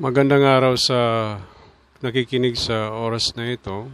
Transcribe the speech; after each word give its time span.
Magandang 0.00 0.48
araw 0.48 0.80
sa 0.80 1.00
nakikinig 2.00 2.56
sa 2.56 2.88
oras 2.88 3.36
na 3.36 3.52
ito. 3.52 3.92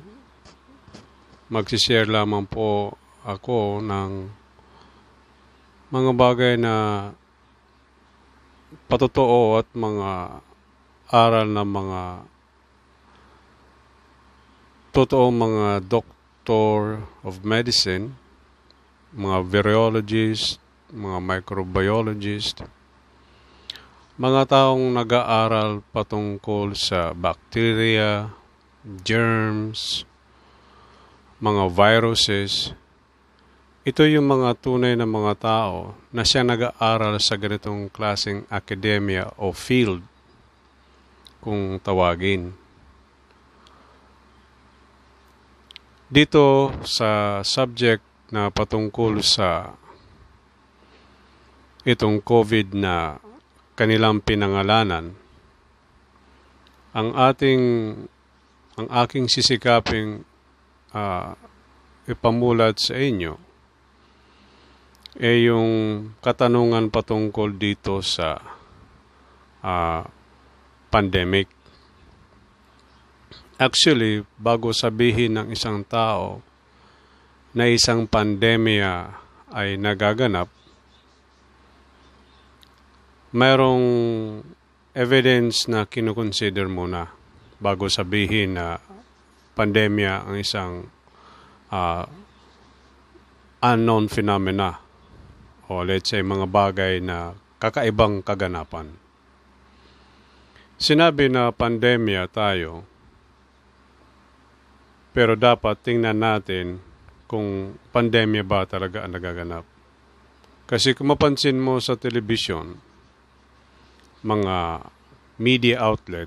Magsishare 1.51 2.07
lamang 2.07 2.47
po 2.47 2.95
ako 3.27 3.83
ng 3.83 4.31
mga 5.91 6.11
bagay 6.15 6.55
na 6.63 7.11
patotoo 8.87 9.59
at 9.59 9.67
mga 9.75 10.39
aral 11.11 11.51
ng 11.51 11.71
mga 11.75 12.03
totoong 14.95 15.35
mga 15.35 15.91
doctor 15.91 17.03
of 17.27 17.43
medicine, 17.43 18.15
mga 19.11 19.43
virologist, 19.43 20.63
mga 20.95 21.19
microbiologist, 21.19 22.63
mga 24.17 24.49
taong 24.49 24.97
nag-aaral 24.97 25.85
patungkol 25.93 26.73
sa 26.73 27.13
bacteria, 27.13 28.33
germs, 29.05 30.09
mga 31.37 31.69
viruses. 31.69 32.73
Ito 33.85 34.09
yung 34.09 34.25
mga 34.25 34.57
tunay 34.57 34.97
na 34.97 35.05
mga 35.05 35.37
tao 35.37 35.93
na 36.17 36.25
siya 36.25 36.49
nag-aaral 36.49 37.21
sa 37.21 37.37
ganitong 37.37 37.93
klaseng 37.93 38.49
academia 38.49 39.29
o 39.37 39.53
field 39.53 40.01
kung 41.45 41.77
tawagin. 41.85 42.57
Dito 46.09 46.73
sa 46.89 47.45
subject 47.45 48.01
na 48.33 48.49
patungkol 48.49 49.21
sa 49.21 49.77
itong 51.85 52.25
COVID 52.25 52.73
na 52.73 53.21
kanilang 53.77 54.25
pinangalanan. 54.25 55.13
Ang 56.97 57.13
ating 57.13 57.63
ang 58.77 58.89
aking 59.05 59.29
sisikaping 59.29 60.25
uh, 60.97 61.33
ipamulat 62.09 62.77
sa 62.77 62.97
inyo 62.97 63.37
ay 65.17 65.49
yung 65.49 65.73
katanungan 66.21 66.93
patungkol 66.93 67.57
dito 67.57 68.05
sa 68.05 68.37
uh, 69.65 70.05
pandemic. 70.93 71.49
Actually, 73.57 74.29
bago 74.37 74.77
sabihin 74.77 75.41
ng 75.41 75.49
isang 75.57 75.81
tao 75.89 76.45
na 77.57 77.65
isang 77.65 78.05
pandemya 78.05 79.17
ay 79.57 79.81
nagaganap, 79.81 80.53
mayroong 83.35 83.87
evidence 84.95 85.67
na 85.67 85.89
kinukonsider 85.89 86.71
muna 86.71 87.11
bago 87.59 87.91
sabihin 87.91 88.55
na 88.55 88.79
pandemya 89.57 90.29
ang 90.29 90.37
isang 90.37 90.73
uh, 91.73 92.05
unknown 93.65 94.07
phenomena 94.07 94.79
o 95.67 95.83
let's 95.83 96.13
say 96.13 96.23
mga 96.23 96.47
bagay 96.47 97.03
na 97.03 97.35
kakaibang 97.59 98.23
kaganapan. 98.23 98.93
Sinabi 100.77 101.33
na 101.33 101.49
pandemya 101.51 102.29
tayo, 102.29 102.85
pero 105.17 105.33
dapat 105.33 105.81
tingnan 105.81 106.21
natin 106.21 106.85
kung 107.25 107.81
pandemya 107.91 108.45
ba 108.45 108.69
talaga 108.69 109.03
ang 109.03 109.17
nagaganap. 109.17 109.65
Kasi 110.69 110.93
kung 110.93 111.09
mapansin 111.09 111.57
mo 111.57 111.81
sa 111.81 111.97
telebisyon, 111.97 112.77
mga 114.27 114.91
media 115.39 115.79
outlet, 115.79 116.27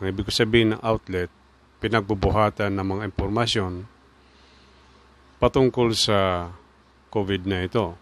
ang 0.00 0.08
ibig 0.08 0.32
sabihin 0.32 0.72
ng 0.72 0.80
outlet, 0.80 1.28
pinagbubuhatan 1.84 2.72
ng 2.72 2.86
mga 2.96 3.02
impormasyon 3.12 3.84
patungkol 5.38 5.94
sa 5.94 6.50
COVID 7.12 7.46
na 7.46 7.68
ito. 7.68 7.94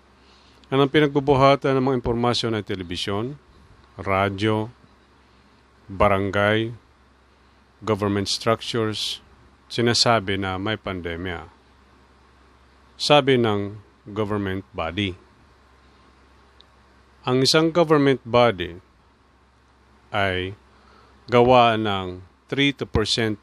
Ang 0.73 0.89
pinagbubuhatan 0.91 1.77
ng 1.79 1.85
mga 1.85 1.99
impormasyon 2.01 2.59
ay 2.59 2.65
telebisyon, 2.67 3.39
radyo, 4.01 4.73
barangay, 5.87 6.75
government 7.85 8.27
structures, 8.27 9.21
sinasabi 9.71 10.41
na 10.41 10.59
may 10.59 10.75
pandemya. 10.75 11.47
Sabi 12.97 13.37
ng 13.37 13.79
government 14.11 14.65
body. 14.73 15.26
Ang 17.27 17.43
isang 17.43 17.75
government 17.75 18.23
body 18.23 18.79
ay 20.15 20.55
gawa 21.27 21.75
ng 21.75 22.23
3 22.47 22.87
percent 22.87 23.35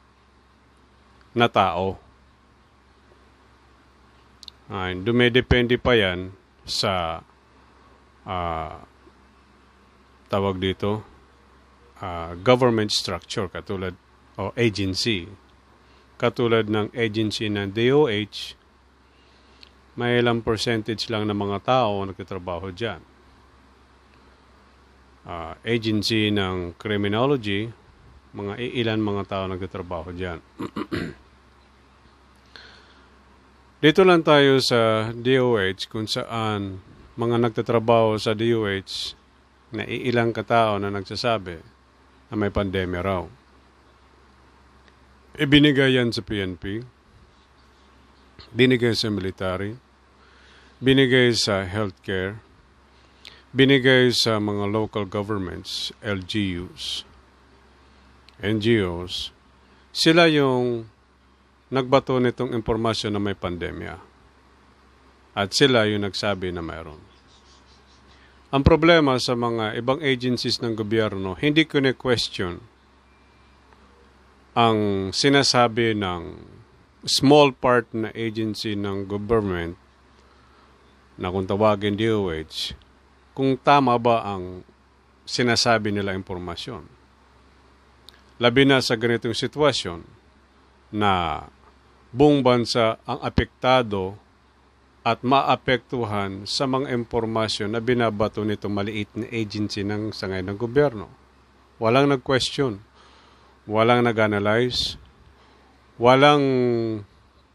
na 1.35 1.51
tao. 1.51 1.99
Ay, 4.71 4.95
dumedepende 5.03 5.75
pa 5.75 5.99
yan 5.99 6.31
sa 6.63 7.19
uh, 8.23 8.79
tawag 10.31 10.63
dito 10.63 11.03
uh, 11.99 12.39
government 12.39 12.89
structure 12.89 13.51
katulad 13.51 13.93
o 14.39 14.55
agency 14.55 15.27
katulad 16.15 16.71
ng 16.71 16.87
agency 16.95 17.51
ng 17.51 17.75
DOH 17.75 18.55
may 19.99 20.23
ilang 20.23 20.39
percentage 20.39 21.11
lang 21.11 21.27
ng 21.27 21.35
mga 21.35 21.67
tao 21.67 22.01
nagtatrabaho 22.07 22.71
dyan 22.71 23.12
uh, 25.27 25.55
agency 25.63 26.31
ng 26.31 26.75
criminology, 26.79 27.71
mga 28.33 28.57
ilan 28.59 28.99
mga 28.99 29.23
tao 29.29 29.43
nagtatrabaho 29.47 30.09
dyan. 30.15 30.39
Dito 33.83 34.01
lang 34.07 34.23
tayo 34.23 34.63
sa 34.63 35.11
DOH 35.11 35.91
kung 35.91 36.07
saan 36.07 36.79
mga 37.19 37.35
nagtatrabaho 37.35 38.15
sa 38.15 38.31
DOH 38.31 39.19
na 39.75 39.83
iilang 39.83 40.31
katao 40.31 40.79
na 40.79 40.87
nagsasabi 40.87 41.59
na 42.31 42.35
may 42.39 42.47
pandemya 42.47 43.01
raw. 43.03 43.27
Ibinigay 45.33 45.97
yan 45.97 46.13
sa 46.13 46.21
PNP, 46.21 46.85
binigay 48.53 48.93
sa 48.93 49.09
military, 49.09 49.75
binigay 50.77 51.33
sa 51.33 51.65
healthcare, 51.65 52.37
binigay 53.53 54.09
sa 54.09 54.41
mga 54.41 54.65
local 54.73 55.05
governments, 55.05 55.93
LGUs, 56.01 57.05
NGOs, 58.41 59.29
sila 59.93 60.25
yung 60.25 60.89
nagbato 61.69 62.17
nitong 62.17 62.57
impormasyon 62.57 63.13
na 63.13 63.21
may 63.21 63.37
pandemya. 63.37 64.01
At 65.37 65.53
sila 65.53 65.85
yung 65.85 66.05
nagsabi 66.05 66.49
na 66.49 66.65
mayroon. 66.65 67.01
Ang 68.53 68.61
problema 68.61 69.17
sa 69.17 69.33
mga 69.33 69.77
ibang 69.77 69.97
agencies 70.01 70.61
ng 70.61 70.77
gobyerno, 70.77 71.33
hindi 71.37 71.65
ko 71.65 71.81
na-question 71.81 72.61
ang 74.53 75.09
sinasabi 75.09 75.97
ng 75.97 76.21
small 77.05 77.49
part 77.57 77.89
na 77.97 78.13
agency 78.13 78.77
ng 78.77 79.09
government 79.09 79.73
na 81.17 81.33
kung 81.33 81.49
tawagin 81.49 81.97
DOH 81.97 82.77
kung 83.33 83.57
tama 83.57 83.97
ba 83.97 84.21
ang 84.25 84.61
sinasabi 85.25 85.89
nila 85.89 86.13
impormasyon. 86.13 86.85
Labi 88.41 88.63
na 88.65 88.81
sa 88.81 88.97
ganitong 88.97 89.37
sitwasyon 89.37 90.05
na 90.93 91.45
buong 92.13 92.45
bansa 92.45 93.01
ang 93.09 93.19
apektado 93.25 94.17
at 95.03 95.19
maapektuhan 95.19 96.47
sa 96.47 96.63
mga 96.63 96.93
impormasyon 96.95 97.75
na 97.75 97.83
binabato 97.83 98.39
nito 98.47 98.71
maliit 98.71 99.11
na 99.19 99.27
agency 99.27 99.83
ng 99.83 100.15
sangay 100.15 100.39
ng 100.39 100.55
gobyerno. 100.55 101.11
Walang 101.81 102.07
nag-question, 102.13 102.79
walang 103.67 104.07
nag-analyze, 104.07 104.95
walang 105.99 106.45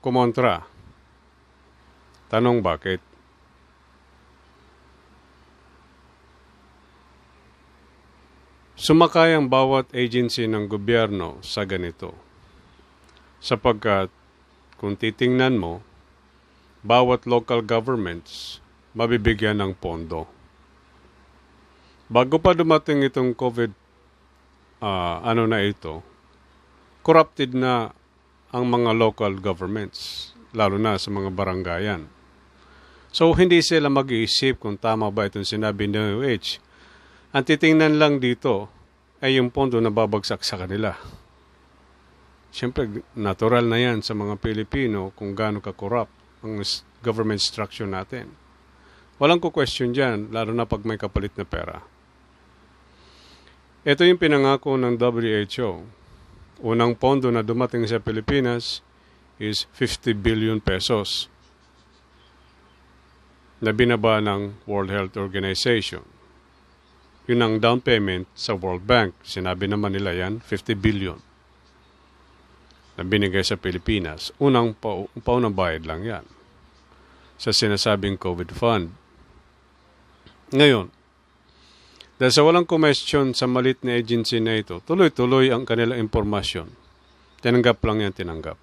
kumontra. 0.05 0.69
Tanong 2.29 2.61
bakit? 2.61 3.00
Sumakay 8.79 9.35
ang 9.35 9.51
bawat 9.51 9.91
agency 9.91 10.47
ng 10.47 10.71
gobyerno 10.71 11.43
sa 11.43 11.67
ganito. 11.67 12.15
Sapagkat 13.43 14.07
kung 14.79 14.95
titingnan 14.95 15.59
mo, 15.59 15.83
bawat 16.87 17.27
local 17.27 17.59
governments 17.59 18.63
mabibigyan 18.95 19.59
ng 19.59 19.75
pondo. 19.75 20.31
Bago 22.07 22.39
pa 22.39 22.55
dumating 22.55 23.03
itong 23.03 23.35
COVID 23.35 23.75
uh, 24.79 25.27
ano 25.27 25.51
na 25.51 25.59
ito, 25.59 25.99
corrupted 27.03 27.59
na 27.59 27.91
ang 28.55 28.63
mga 28.63 28.95
local 28.95 29.43
governments, 29.43 30.31
lalo 30.55 30.79
na 30.79 30.95
sa 31.03 31.11
mga 31.11 31.35
barangayan. 31.35 32.07
So, 33.11 33.35
hindi 33.35 33.59
sila 33.59 33.91
mag-iisip 33.91 34.63
kung 34.63 34.79
tama 34.79 35.11
ba 35.11 35.27
itong 35.27 35.43
sinabi 35.43 35.91
ng 35.91 36.23
UH 36.23 36.68
ang 37.29 37.45
titingnan 37.45 38.01
lang 38.01 38.25
dito 38.25 38.73
ay 39.21 39.37
yung 39.37 39.53
pondo 39.53 39.77
na 39.83 39.93
babagsak 39.93 40.41
sa 40.41 40.57
kanila. 40.57 40.97
Siyempre, 42.49 43.05
natural 43.13 43.69
na 43.69 43.77
yan 43.77 44.01
sa 44.01 44.17
mga 44.17 44.41
Pilipino 44.41 45.13
kung 45.13 45.37
gaano 45.37 45.61
ka-corrupt 45.61 46.15
ang 46.41 46.63
government 47.05 47.43
structure 47.43 47.87
natin. 47.87 48.33
Walang 49.19 49.43
ko-question 49.43 49.93
dyan, 49.93 50.31
lalo 50.31 50.55
na 50.55 50.65
pag 50.65 50.87
may 50.87 50.97
kapalit 50.97 51.35
na 51.37 51.45
pera. 51.45 51.83
Ito 53.85 54.07
yung 54.07 54.19
pinangako 54.19 54.79
ng 54.79 54.97
WHO. 54.97 55.71
Unang 56.65 56.99
pondo 56.99 57.31
na 57.31 57.43
dumating 57.45 57.87
sa 57.87 58.03
Pilipinas 58.03 58.83
is 59.39 59.71
50 59.77 60.15
billion 60.19 60.59
pesos 60.59 61.31
na 63.59 63.75
binaba 63.75 64.23
ng 64.23 64.63
World 64.67 64.91
Health 64.91 65.15
Organization. 65.19 66.18
Yun 67.29 67.45
ang 67.45 67.55
down 67.61 67.85
payment 67.85 68.25
sa 68.33 68.57
World 68.57 68.89
Bank. 68.89 69.13
Sinabi 69.21 69.69
naman 69.69 69.93
nila 69.93 70.17
yan, 70.17 70.41
50 70.41 70.73
billion 70.81 71.21
na 72.97 73.05
binigay 73.05 73.45
sa 73.45 73.61
Pilipinas. 73.61 74.33
Unang 74.41 74.75
pa 74.75 75.07
paunang 75.23 75.55
bayad 75.55 75.85
lang 75.85 76.03
yan 76.03 76.25
sa 77.39 77.55
sinasabing 77.55 78.19
COVID 78.19 78.51
fund. 78.51 78.91
Ngayon, 80.51 80.91
dahil 82.19 82.33
sa 82.35 82.43
walang 82.43 82.67
question 82.67 83.31
sa 83.31 83.47
malit 83.47 83.79
na 83.87 83.95
agency 83.95 84.43
na 84.43 84.59
ito, 84.59 84.83
tuloy-tuloy 84.83 85.55
ang 85.55 85.63
kanilang 85.63 86.03
impormasyon. 86.03 86.67
Tinanggap 87.39 87.79
lang 87.87 88.03
yan, 88.03 88.11
tinanggap. 88.11 88.59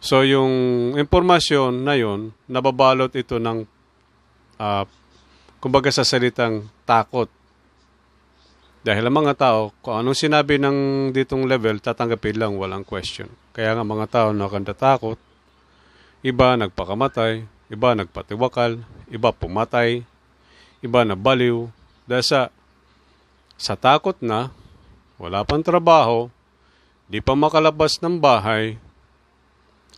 So, 0.00 0.24
yung 0.24 0.48
impormasyon 0.96 1.84
na 1.84 1.92
yon, 2.00 2.32
nababalot 2.48 3.12
ito 3.12 3.36
ng, 3.36 3.68
uh, 4.56 4.84
kumbaga 5.60 5.92
sa 5.92 6.08
salitang 6.08 6.72
takot. 6.88 7.28
Dahil 8.80 9.04
ang 9.04 9.16
mga 9.20 9.36
tao, 9.36 9.60
kung 9.84 10.00
anong 10.00 10.16
sinabi 10.16 10.56
ng 10.56 11.10
ditong 11.12 11.44
level, 11.44 11.84
tatanggapin 11.84 12.40
lang, 12.40 12.56
walang 12.56 12.80
question. 12.80 13.28
Kaya 13.52 13.76
nga 13.76 13.84
mga 13.84 14.06
tao 14.08 14.28
nakandatakot, 14.32 15.20
iba 16.24 16.56
nagpakamatay, 16.56 17.44
iba 17.68 17.88
nagpatiwakal, 17.92 18.80
iba 19.12 19.30
pumatay, 19.36 20.00
iba 20.80 21.00
na 21.04 21.12
baliw, 21.12 21.68
dahil 22.08 22.24
sa, 22.24 22.40
sa 23.60 23.76
takot 23.76 24.16
na, 24.24 24.48
wala 25.20 25.44
pang 25.44 25.60
trabaho, 25.60 26.32
di 27.04 27.20
pa 27.20 27.36
makalabas 27.36 28.00
ng 28.00 28.16
bahay, 28.16 28.80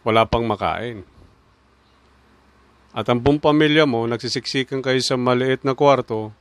wala 0.02 0.26
pang 0.26 0.42
makain. 0.42 1.06
At 2.90 3.06
ang 3.06 3.22
buong 3.22 3.38
pamilya 3.38 3.86
mo, 3.86 4.04
nagsisiksikan 4.10 4.82
kayo 4.82 4.98
sa 4.98 5.14
maliit 5.14 5.62
na 5.62 5.78
kwarto, 5.78 6.34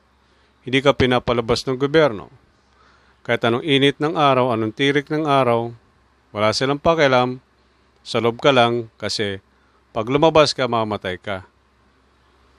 hindi 0.62 0.80
ka 0.80 0.94
pinapalabas 0.94 1.66
ng 1.66 1.78
gobyerno. 1.78 2.30
Kahit 3.22 3.46
anong 3.46 3.66
init 3.66 3.98
ng 4.02 4.18
araw, 4.18 4.54
anong 4.54 4.74
tirik 4.74 5.10
ng 5.10 5.26
araw, 5.26 5.74
wala 6.34 6.54
silang 6.54 6.82
pakialam, 6.82 7.42
sa 8.02 8.18
loob 8.18 8.42
ka 8.42 8.50
lang 8.50 8.90
kasi 8.98 9.38
pag 9.94 10.10
lumabas 10.10 10.58
ka, 10.58 10.66
mamatay 10.66 11.22
ka. 11.22 11.46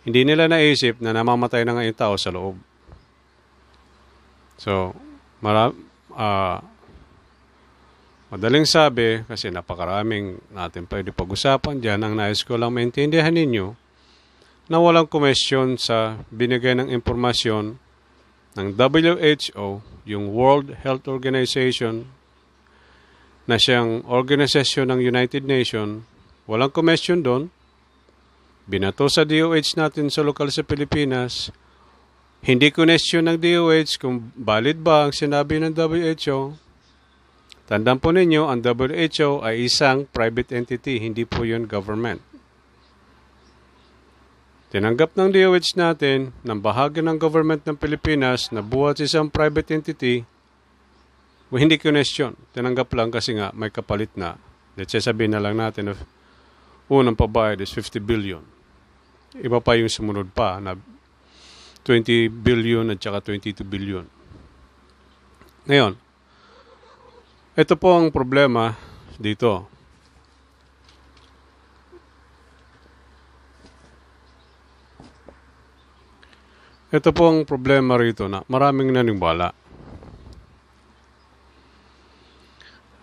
Hindi 0.06 0.26
nila 0.26 0.46
naisip 0.46 0.98
na 0.98 1.14
namamatay 1.14 1.66
na 1.66 1.78
nga 1.78 1.86
yung 1.86 1.98
tao 1.98 2.14
sa 2.18 2.30
loob. 2.30 2.58
So, 4.58 4.94
mara, 5.42 5.74
uh, 6.14 6.58
madaling 8.30 8.66
sabi, 8.66 9.26
kasi 9.26 9.50
napakaraming 9.50 10.38
natin 10.54 10.86
pwede 10.86 11.10
pag-usapan 11.10 11.82
dyan, 11.82 12.02
ang 12.02 12.14
nais 12.14 12.46
ko 12.46 12.54
lang 12.54 12.74
maintindihan 12.74 13.34
ninyo, 13.34 13.74
na 14.70 14.78
walang 14.78 15.10
komisyon 15.10 15.74
sa 15.80 16.22
binigay 16.30 16.78
ng 16.78 16.92
impormasyon 16.94 17.82
ng 18.58 18.76
WHO, 18.76 19.80
yung 20.04 20.32
World 20.32 20.76
Health 20.84 21.08
Organization, 21.08 22.10
na 23.48 23.58
siyang 23.58 24.06
organisasyon 24.06 24.92
ng 24.92 25.00
United 25.02 25.42
Nations, 25.42 26.04
walang 26.46 26.70
komisyon 26.70 27.24
doon, 27.24 27.50
Binato 28.62 29.10
sa 29.10 29.26
DOH 29.26 29.74
natin 29.74 30.06
sa 30.06 30.22
lokal 30.22 30.54
sa 30.54 30.62
Pilipinas, 30.62 31.50
hindi 32.46 32.70
question 32.70 33.26
ng 33.26 33.38
DOH 33.38 33.98
kung 33.98 34.30
valid 34.38 34.82
ba 34.86 35.06
ang 35.06 35.12
sinabi 35.14 35.58
ng 35.58 35.74
WHO. 35.74 36.54
Tandaan 37.66 37.98
po 37.98 38.14
ninyo, 38.14 38.46
ang 38.46 38.62
WHO 38.62 39.42
ay 39.42 39.66
isang 39.66 40.06
private 40.10 40.54
entity, 40.54 41.02
hindi 41.02 41.26
po 41.26 41.42
yun 41.42 41.66
government. 41.66 42.31
Tinanggap 44.72 45.12
ng 45.12 45.28
DOH 45.28 45.76
natin 45.76 46.32
ng 46.40 46.58
bahagi 46.64 47.04
ng 47.04 47.20
government 47.20 47.60
ng 47.68 47.76
Pilipinas 47.76 48.48
na 48.48 48.64
buhat 48.64 49.04
isang 49.04 49.28
private 49.28 49.68
entity, 49.68 50.24
well, 51.52 51.60
hindi 51.60 51.76
question. 51.76 52.32
Tinanggap 52.56 52.88
lang 52.96 53.12
kasi 53.12 53.36
nga 53.36 53.52
may 53.52 53.68
kapalit 53.68 54.08
na. 54.16 54.40
Let's 54.72 54.96
say 54.96 55.04
sabihin 55.04 55.36
na 55.36 55.44
lang 55.44 55.60
natin 55.60 55.92
of 55.92 56.00
unang 56.88 57.20
pabayad 57.20 57.60
is 57.60 57.68
50 57.68 58.00
billion. 58.00 58.40
Iba 59.36 59.60
pa 59.60 59.76
yung 59.76 59.92
sumunod 59.92 60.32
pa 60.32 60.56
na 60.56 60.72
20 61.84 62.32
billion 62.32 62.88
at 62.88 62.96
saka 62.96 63.28
22 63.28 63.68
billion. 63.68 64.08
Ngayon, 65.68 66.00
ito 67.60 67.74
po 67.76 67.92
ang 67.92 68.08
problema 68.08 68.72
dito. 69.20 69.68
Ito 76.92 77.08
po 77.08 77.32
ang 77.32 77.48
problema 77.48 77.96
rito 77.96 78.28
na 78.28 78.44
maraming 78.52 78.92
naniniwala. 78.92 79.56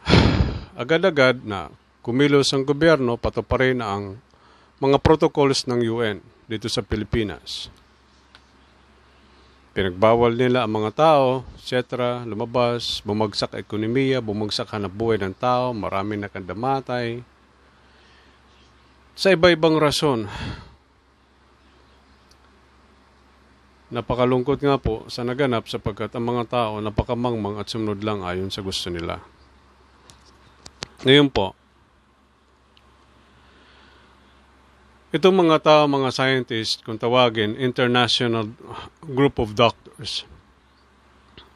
Agad-agad 0.85 1.41
na 1.41 1.73
kumilos 2.05 2.53
ang 2.53 2.69
gobyerno, 2.69 3.17
patuparin 3.17 3.81
ang 3.81 4.21
mga 4.77 5.01
protocols 5.01 5.65
ng 5.65 5.81
UN 5.89 6.21
dito 6.45 6.69
sa 6.69 6.85
Pilipinas. 6.85 7.73
Pinagbawal 9.73 10.37
nila 10.37 10.69
ang 10.69 10.85
mga 10.85 10.93
tao, 10.93 11.41
etc., 11.57 12.21
lumabas, 12.29 13.01
bumagsak 13.01 13.57
ekonomiya, 13.57 14.21
bumagsak 14.21 14.69
hanap 14.69 14.93
buhay 14.93 15.17
ng 15.17 15.33
tao, 15.33 15.73
marami 15.73 16.13
nakandamatay. 16.13 17.25
Sa 19.17 19.33
iba-ibang 19.33 19.81
rason. 19.81 20.29
Napakalungkot 23.89 24.61
nga 24.61 24.77
po 24.77 25.09
sa 25.09 25.25
naganap 25.25 25.65
sapagkat 25.65 26.13
ang 26.13 26.29
mga 26.29 26.43
tao 26.45 26.77
napakamangmang 26.77 27.57
at 27.57 27.69
sumunod 27.73 28.05
lang 28.05 28.21
ayon 28.21 28.53
sa 28.53 28.61
gusto 28.61 28.93
nila. 28.93 29.17
Ngayon 31.05 31.29
po, 31.33 31.57
Itong 35.09 35.41
mga 35.41 35.65
tao, 35.65 35.83
mga 35.89 36.13
scientists, 36.13 36.85
kung 36.85 37.01
tawagin, 37.01 37.57
international 37.57 38.53
group 39.01 39.41
of 39.41 39.57
doctors, 39.57 40.21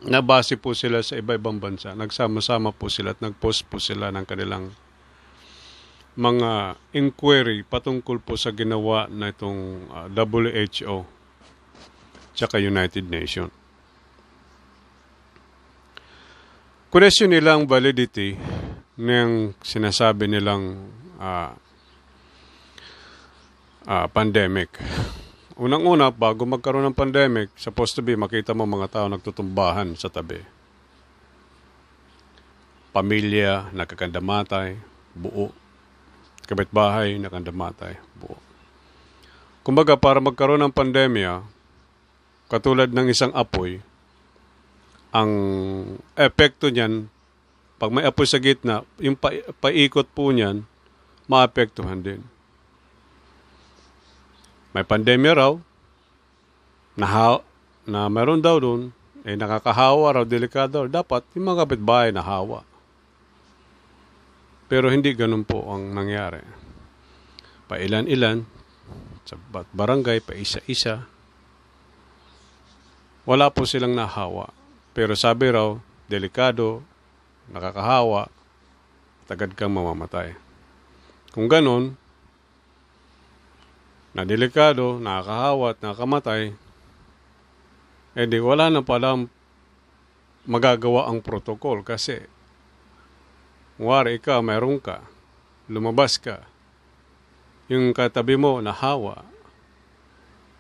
nabase 0.02 0.58
po 0.58 0.74
sila 0.74 1.06
sa 1.06 1.22
iba-ibang 1.22 1.62
bansa. 1.62 1.94
Nagsama-sama 1.94 2.74
po 2.74 2.90
sila 2.90 3.14
at 3.14 3.22
nag-post 3.22 3.70
po 3.70 3.78
sila 3.78 4.10
ng 4.10 4.26
kanilang 4.26 4.74
mga 6.18 6.82
inquiry 6.98 7.62
patungkol 7.62 8.18
po 8.26 8.42
sa 8.42 8.50
ginawa 8.58 9.06
na 9.06 9.30
itong 9.30 9.86
uh, 9.90 10.10
WHO 10.10 11.13
tsaka 12.34 12.58
United 12.60 13.06
Nations. 13.08 13.54
Question 16.94 17.34
nilang 17.34 17.66
validity 17.66 18.38
ng 19.02 19.58
sinasabi 19.66 20.30
nilang 20.30 20.78
uh, 21.18 21.50
uh, 23.90 24.08
pandemic. 24.14 24.78
Unang-una, 25.58 26.14
bago 26.14 26.46
magkaroon 26.46 26.86
ng 26.90 26.98
pandemic, 26.98 27.50
supposed 27.58 27.98
to 27.98 28.06
be 28.06 28.14
makita 28.14 28.54
mo 28.54 28.66
mga 28.70 28.90
tao 28.90 29.06
nagtutumbahan 29.10 29.98
sa 29.98 30.10
tabi. 30.10 30.42
Pamilya, 32.94 33.74
nakakandamatay, 33.74 34.78
buo. 35.18 35.50
Kabitbahay, 36.46 37.18
nakakandamatay, 37.18 37.98
buo. 38.18 38.38
Kumbaga, 39.66 39.98
para 39.98 40.22
magkaroon 40.22 40.62
ng 40.62 40.74
pandemya, 40.74 41.42
katulad 42.54 42.94
ng 42.94 43.10
isang 43.10 43.34
apoy, 43.34 43.82
ang 45.10 45.32
epekto 46.14 46.70
niyan, 46.70 47.10
pag 47.82 47.90
may 47.90 48.06
apoy 48.06 48.30
sa 48.30 48.38
gitna, 48.38 48.86
yung 49.02 49.18
pa, 49.18 49.34
paikot 49.58 50.06
po 50.14 50.30
niyan, 50.30 50.62
maapektuhan 51.26 52.06
din 52.06 52.22
may 54.74 54.82
pandemya 54.82 55.34
raw, 55.38 55.54
na, 56.98 57.08
na 57.86 58.10
meron 58.10 58.42
daw 58.42 58.58
doon, 58.58 58.90
eh 59.22 59.38
nakakahawa 59.38 60.20
raw, 60.20 60.24
delikado 60.26 60.90
dapat 60.90 61.22
yung 61.38 61.54
mga 61.54 61.64
kapitbahay 61.64 62.10
na 62.10 62.26
hawa. 62.26 62.66
Pero 64.66 64.90
hindi 64.90 65.14
ganun 65.14 65.46
po 65.46 65.62
ang 65.70 65.94
nangyari. 65.94 66.42
Pailan-ilan, 67.70 68.50
sa 69.24 69.38
barangay, 69.54 70.26
pa 70.26 70.34
isa-isa, 70.34 71.06
wala 73.24 73.48
po 73.52 73.64
silang 73.64 73.96
nahawa. 73.96 74.52
Pero 74.94 75.18
sabi 75.18 75.50
raw 75.50 75.80
delikado, 76.12 76.84
nakakahawa, 77.50 78.30
tagad 79.26 79.56
kang 79.58 79.74
mamamatay. 79.74 80.36
Kung 81.34 81.50
ganon, 81.50 81.98
na 84.14 84.22
delikado, 84.22 85.02
nakakahawa 85.02 85.74
at 85.74 85.80
nakakamatay, 85.82 86.54
edi 88.14 88.38
wala 88.38 88.70
na 88.70 88.86
palang 88.86 89.26
magagawa 90.46 91.10
ang 91.10 91.18
protocol 91.26 91.82
kasi 91.82 92.22
wari 93.82 94.22
ikaw, 94.22 94.46
mayroon 94.46 94.78
ka, 94.78 95.02
lumabas 95.66 96.22
ka, 96.22 96.46
yung 97.72 97.96
katabi 97.96 98.38
mo, 98.38 98.62
nahawa, 98.62 99.26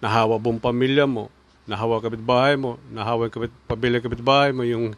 nahawa 0.01 0.41
buong 0.41 0.57
pamilya 0.57 1.05
mo, 1.05 1.29
nahawa 1.63 2.03
kapitbahay 2.03 2.59
mo, 2.59 2.75
nahawa 2.91 3.31
kapit, 3.31 3.51
pabili 3.67 4.03
kapitbahay 4.03 4.51
mo, 4.51 4.67
yung 4.67 4.95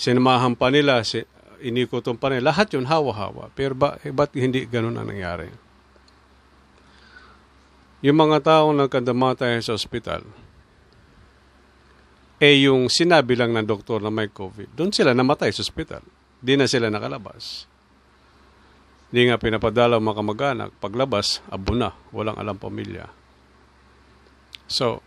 sinamahan 0.00 0.56
pa 0.56 0.72
nila, 0.72 1.04
si, 1.04 1.24
inikutan 1.60 2.16
pa 2.16 2.32
nila, 2.32 2.50
lahat 2.52 2.72
yun 2.72 2.88
hawa-hawa. 2.88 3.52
Pero 3.52 3.76
ba, 3.76 4.00
eh, 4.02 4.10
ba't 4.10 4.32
hindi 4.32 4.64
ganun 4.64 4.96
ang 4.96 5.08
nangyari? 5.08 5.52
Yung 8.02 8.18
mga 8.18 8.42
taong 8.42 8.74
nagkandamatay 8.74 9.62
sa 9.62 9.78
ospital, 9.78 10.26
eh 12.42 12.66
yung 12.66 12.90
sinabi 12.90 13.38
lang 13.38 13.54
ng 13.54 13.62
doktor 13.62 14.02
na 14.02 14.10
may 14.10 14.26
COVID, 14.26 14.74
doon 14.74 14.90
sila 14.90 15.14
namatay 15.14 15.54
sa 15.54 15.62
ospital. 15.62 16.02
Di 16.42 16.58
na 16.58 16.66
sila 16.66 16.90
nakalabas. 16.90 17.70
Di 19.14 19.22
nga 19.30 19.38
pinapadala 19.38 20.02
ang 20.02 20.04
mga 20.10 20.18
kamag-anak. 20.18 20.70
Paglabas, 20.82 21.38
abo 21.46 21.78
na. 21.78 21.94
Walang 22.10 22.34
alam 22.34 22.58
pamilya. 22.58 23.06
So, 24.66 25.06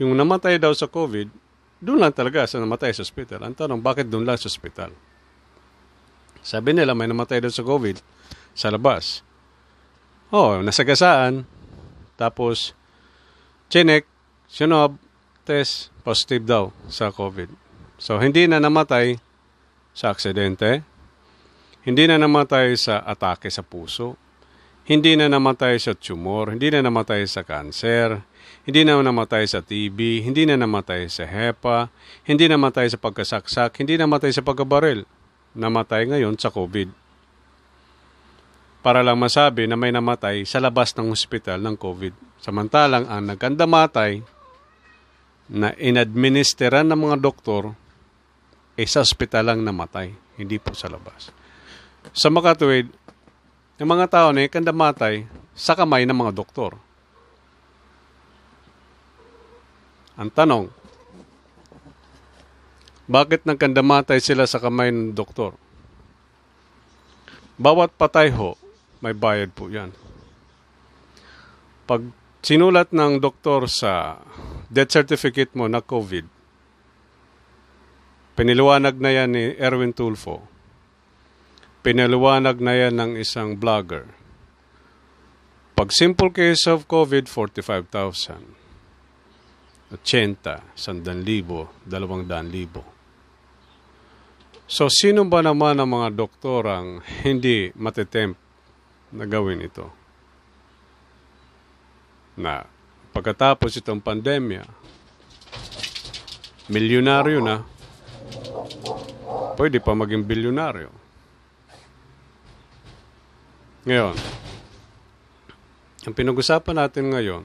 yung 0.00 0.14
namatay 0.18 0.58
daw 0.58 0.74
sa 0.74 0.90
COVID, 0.90 1.30
doon 1.84 2.00
lang 2.00 2.14
talaga 2.16 2.48
sa 2.48 2.58
namatay 2.58 2.96
sa 2.96 3.04
ospital. 3.04 3.44
Ang 3.44 3.54
tanong, 3.54 3.78
bakit 3.78 4.08
doon 4.08 4.24
lang 4.24 4.40
sa 4.40 4.48
ospital? 4.48 4.90
Sabi 6.44 6.72
nila, 6.72 6.96
may 6.96 7.08
namatay 7.08 7.44
daw 7.44 7.52
sa 7.52 7.64
COVID 7.64 8.00
sa 8.56 8.72
labas. 8.72 9.20
Oh, 10.32 10.58
nasagasaan. 10.64 11.46
Tapos, 12.16 12.72
chinek, 13.68 14.08
sinuab, 14.48 14.96
test, 15.44 15.92
positive 16.02 16.44
daw 16.44 16.64
sa 16.88 17.12
COVID. 17.12 17.52
So, 18.00 18.18
hindi 18.18 18.48
na 18.48 18.58
namatay 18.58 19.20
sa 19.94 20.10
aksidente, 20.10 20.82
hindi 21.86 22.04
na 22.10 22.18
namatay 22.18 22.74
sa 22.74 23.04
atake 23.04 23.52
sa 23.52 23.62
puso, 23.62 24.18
hindi 24.84 25.14
na 25.16 25.30
namatay 25.30 25.78
sa 25.78 25.94
tumor, 25.94 26.52
hindi 26.52 26.68
na 26.68 26.84
namatay 26.84 27.24
sa 27.24 27.46
kanser, 27.46 28.20
hindi 28.64 28.80
na 28.80 28.96
namatay 28.96 29.44
sa 29.44 29.60
TB, 29.60 30.24
hindi 30.24 30.48
na 30.48 30.56
namatay 30.56 31.04
sa 31.12 31.28
HEPA, 31.28 31.92
hindi 32.24 32.48
na 32.48 32.56
namatay 32.56 32.88
sa 32.88 32.96
pagkasaksak, 32.96 33.76
hindi 33.76 34.00
na 34.00 34.08
namatay 34.08 34.32
sa 34.32 34.40
pagkabaril. 34.40 35.04
Namatay 35.52 36.08
ngayon 36.08 36.40
sa 36.40 36.48
COVID. 36.48 36.88
Para 38.80 39.04
lang 39.04 39.20
masabi 39.20 39.68
na 39.68 39.76
may 39.76 39.92
namatay 39.92 40.48
sa 40.48 40.64
labas 40.64 40.96
ng 40.96 41.12
ospital 41.12 41.60
ng 41.60 41.76
COVID. 41.76 42.40
Samantalang 42.40 43.04
ang 43.08 43.28
nagkandamatay 43.28 44.24
na 45.52 45.76
inadministeran 45.76 46.88
ng 46.88 47.00
mga 47.08 47.16
doktor 47.20 47.76
ay 48.80 48.88
sa 48.88 49.04
ospital 49.04 49.52
lang 49.52 49.60
namatay, 49.60 50.12
hindi 50.40 50.56
po 50.56 50.72
sa 50.72 50.88
labas. 50.88 51.30
Sa 52.16 52.32
makatuwid, 52.32 52.88
yung 53.76 53.90
mga 53.90 54.06
tao 54.08 54.28
na 54.32 54.48
kandamatay 54.48 55.28
sa 55.54 55.76
kamay 55.76 56.04
ng 56.04 56.16
mga 56.16 56.32
doktor. 56.34 56.76
Ang 60.14 60.30
tanong, 60.30 60.70
bakit 63.04 63.42
nagkandamatay 63.44 64.22
sila 64.22 64.46
sa 64.46 64.62
kamay 64.62 64.94
ng 64.94 65.12
doktor? 65.12 65.58
Bawat 67.58 67.92
patay 67.98 68.30
ho, 68.30 68.54
may 69.02 69.12
bayad 69.12 69.50
po 69.52 69.68
yan. 69.68 69.90
Pag 71.84 72.08
sinulat 72.40 72.94
ng 72.94 73.20
doktor 73.20 73.68
sa 73.68 74.22
death 74.72 74.94
certificate 74.94 75.52
mo 75.52 75.68
na 75.68 75.84
COVID, 75.84 76.24
piniliwanag 78.38 78.96
na 78.96 79.10
yan 79.12 79.30
ni 79.36 79.52
Erwin 79.60 79.92
Tulfo, 79.92 80.46
pinaliwanag 81.84 82.62
na 82.62 82.72
yan 82.72 82.96
ng 82.96 83.12
isang 83.20 83.60
vlogger. 83.60 84.08
Pag 85.76 85.92
simple 85.92 86.32
case 86.32 86.64
of 86.70 86.88
COVID, 86.88 87.28
45,000. 87.28 88.63
80, 90.02 90.62
100,000, 90.74 91.68
200,000. 91.86 92.94
So, 94.64 94.88
sino 94.88 95.28
ba 95.28 95.44
naman 95.44 95.76
ang 95.76 95.92
mga 95.92 96.08
doktor 96.16 96.64
ang 96.66 97.04
hindi 97.22 97.68
matitempt 97.76 98.40
na 99.12 99.28
gawin 99.28 99.60
ito? 99.60 99.92
Na 102.34 102.64
pagkatapos 103.14 103.76
itong 103.78 104.00
pandemya, 104.00 104.64
milyonaryo 106.72 107.38
na, 107.44 107.62
pwede 109.60 109.78
pa 109.78 109.92
maging 109.92 110.24
bilyonaryo. 110.24 110.90
Ngayon, 113.84 114.16
ang 116.08 116.14
pinag-usapan 116.16 116.76
natin 116.80 117.12
ngayon, 117.12 117.44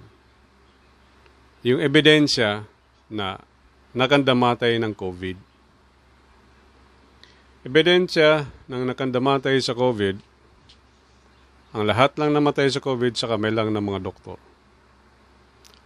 yung 1.60 1.84
ebidensya 1.84 2.64
na 3.12 3.42
nakandamatay 3.92 4.80
ng 4.80 4.96
COVID. 4.96 5.38
Ebidensya 7.68 8.48
ng 8.72 8.88
nakandamatay 8.88 9.60
sa 9.60 9.76
COVID, 9.76 10.16
ang 11.76 11.84
lahat 11.86 12.16
lang 12.16 12.32
namatay 12.32 12.72
sa 12.72 12.80
COVID 12.80 13.14
sa 13.20 13.30
kamay 13.30 13.52
lang 13.52 13.76
ng 13.76 13.84
mga 13.84 14.00
doktor. 14.00 14.40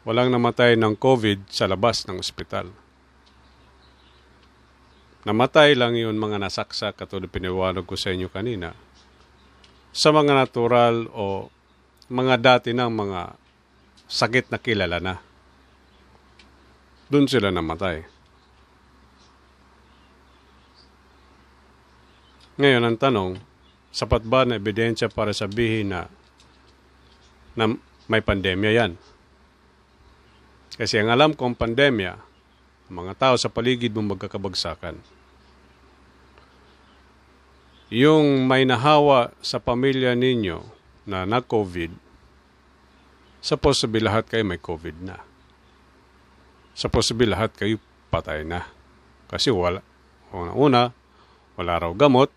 Walang 0.05 0.29
namatay 0.29 0.77
ng 0.77 0.93
COVID 0.95 1.49
sa 1.49 1.65
labas 1.65 2.05
ng 2.05 2.21
ospital. 2.21 2.69
Namatay 5.23 5.73
lang 5.73 5.95
yun 5.95 6.19
mga 6.19 6.37
nasaksak 6.37 6.99
katulad 6.99 7.31
piniwanag 7.31 7.87
ko 7.87 7.95
sa 7.95 8.11
inyo 8.11 8.27
kanina. 8.27 8.75
Sa 9.95 10.11
mga 10.11 10.35
natural 10.35 11.07
o 11.15 11.47
mga 12.11 12.35
dati 12.37 12.69
ng 12.75 12.91
mga 12.91 13.39
sakit 14.11 14.51
na 14.51 14.59
kilala 14.59 14.99
na 14.99 15.32
doon 17.11 17.27
sila 17.27 17.51
namatay. 17.51 18.05
Ngayon, 22.53 22.83
ang 22.85 22.97
tanong, 22.97 23.31
sapat 23.89 24.21
ba 24.29 24.45
na 24.45 24.61
ebidensya 24.61 25.09
para 25.09 25.33
sabihin 25.33 25.89
na, 25.89 26.05
na 27.57 27.73
may 28.05 28.21
pandemya 28.21 28.71
yan? 28.77 28.91
Kasi 30.77 31.01
ang 31.01 31.09
alam 31.09 31.33
kong 31.33 31.57
pandemya, 31.57 32.13
ang 32.89 32.93
mga 32.93 33.13
tao 33.17 33.35
sa 33.37 33.49
paligid 33.49 33.93
mo 33.97 34.13
magkakabagsakan. 34.13 35.01
Yung 37.93 38.49
may 38.49 38.65
nahawa 38.65 39.33
sa 39.41 39.61
pamilya 39.61 40.17
ninyo 40.17 40.61
na 41.05 41.25
na-COVID, 41.29 41.93
sa 43.43 43.53
possible 43.57 44.01
lahat 44.01 44.29
kayo 44.29 44.45
may 44.45 44.57
COVID 44.57 44.97
na 45.03 45.32
sa 46.73 46.89
posible 46.89 47.29
lahat 47.29 47.53
kayo 47.53 47.77
patay 48.09 48.45
na. 48.45 48.65
Kasi 49.29 49.49
wala, 49.49 49.81
una-una, 50.33 50.93
wala 51.57 51.73
raw 51.77 51.93
gamot. 51.93 52.29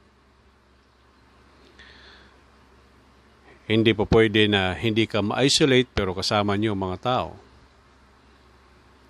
Hindi 3.66 3.90
po 3.98 4.06
pwede 4.06 4.46
na 4.46 4.78
hindi 4.78 5.10
ka 5.10 5.26
ma-isolate 5.26 5.90
pero 5.90 6.14
kasama 6.14 6.54
niyo 6.54 6.78
mga 6.78 6.98
tao. 7.02 7.34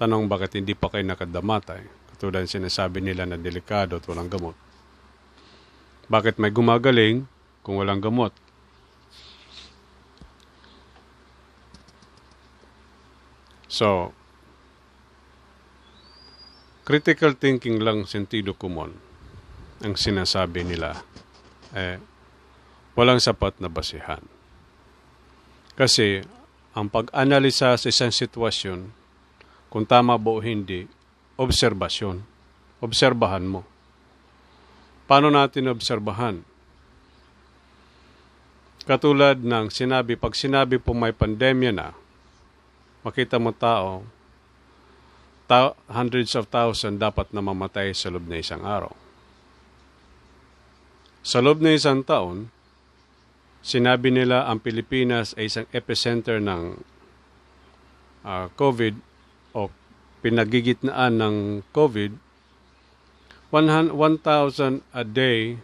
Tanong 0.01 0.25
bakit 0.29 0.57
hindi 0.57 0.73
pa 0.73 0.89
kayo 0.89 1.05
nakadamatay? 1.05 1.85
Katulad 2.17 2.49
sinasabi 2.49 3.05
nila 3.05 3.29
na 3.29 3.37
delikado 3.37 4.01
at 4.01 4.05
walang 4.09 4.33
gamot. 4.33 4.57
Bakit 6.09 6.41
may 6.41 6.49
gumagaling 6.49 7.29
kung 7.61 7.77
walang 7.77 8.01
gamot? 8.01 8.33
So, 13.69 14.17
critical 16.87 17.35
thinking 17.35 17.83
lang 17.83 18.07
sentido 18.07 18.55
kumon 18.55 18.95
ang 19.83 19.99
sinasabi 19.99 20.63
nila 20.63 21.03
eh 21.75 21.99
walang 22.97 23.21
sapat 23.21 23.61
na 23.61 23.69
basihan. 23.69 24.25
Kasi 25.77 26.25
ang 26.73 26.89
pag-analisa 26.89 27.77
sa 27.77 27.87
isang 27.93 28.09
sitwasyon 28.09 28.89
kung 29.69 29.85
tama 29.85 30.17
ba 30.17 30.33
o 30.33 30.41
hindi, 30.41 30.89
obserbasyon. 31.37 32.25
Obserbahan 32.81 33.45
mo. 33.45 33.61
Paano 35.05 35.29
natin 35.29 35.69
obserbahan? 35.69 36.41
Katulad 38.89 39.45
ng 39.45 39.69
sinabi, 39.69 40.17
pag 40.17 40.33
sinabi 40.33 40.81
po 40.81 40.97
may 40.97 41.13
pandemya 41.13 41.73
na, 41.77 41.93
makita 43.05 43.37
mo 43.37 43.53
tao, 43.53 44.01
ta- 45.47 45.79
hundreds 45.91 46.35
of 46.35 46.51
thousand 46.51 46.99
dapat 46.99 47.31
na 47.31 47.43
mamatay 47.43 47.95
sa 47.95 48.11
loob 48.11 48.27
na 48.27 48.43
isang 48.43 48.67
araw. 48.67 48.93
Sa 51.27 51.43
loob 51.43 51.59
na 51.59 51.75
isang 51.75 52.07
taon, 52.07 52.51
sinabi 53.63 54.15
nila 54.15 54.47
ang 54.47 54.63
Pilipinas 54.63 55.35
ay 55.35 55.51
isang 55.51 55.67
epicenter 55.75 56.39
ng 56.39 56.79
uh, 58.23 58.47
COVID 58.55 58.95
o 59.55 59.71
pinagigitnaan 60.23 61.19
ng 61.19 61.37
COVID. 61.75 62.15
1,000 63.51 63.91
a 64.93 65.03
day 65.07 65.59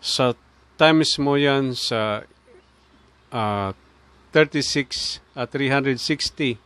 sa 0.00 0.36
times 0.76 1.16
mo 1.16 1.40
yan 1.40 1.72
sa 1.72 2.24
uh, 3.32 3.70
36 4.32 5.24
at 5.32 5.48
uh, 5.48 5.52
360 5.52 6.65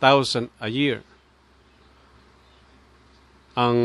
thousand 0.00 0.48
a 0.58 0.72
year 0.72 1.04
ang 3.54 3.76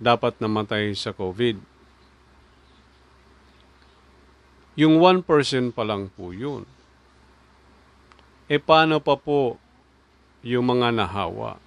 dapat 0.00 0.40
namatay 0.40 0.96
sa 0.96 1.12
COVID. 1.12 1.60
Yung 4.80 4.96
1% 4.98 5.76
pa 5.76 5.84
lang 5.84 6.08
po 6.08 6.32
yun. 6.32 6.64
E 8.48 8.56
paano 8.56 9.04
pa 9.04 9.20
po 9.20 9.60
yung 10.40 10.64
mga 10.64 10.96
nahawa? 10.96 11.60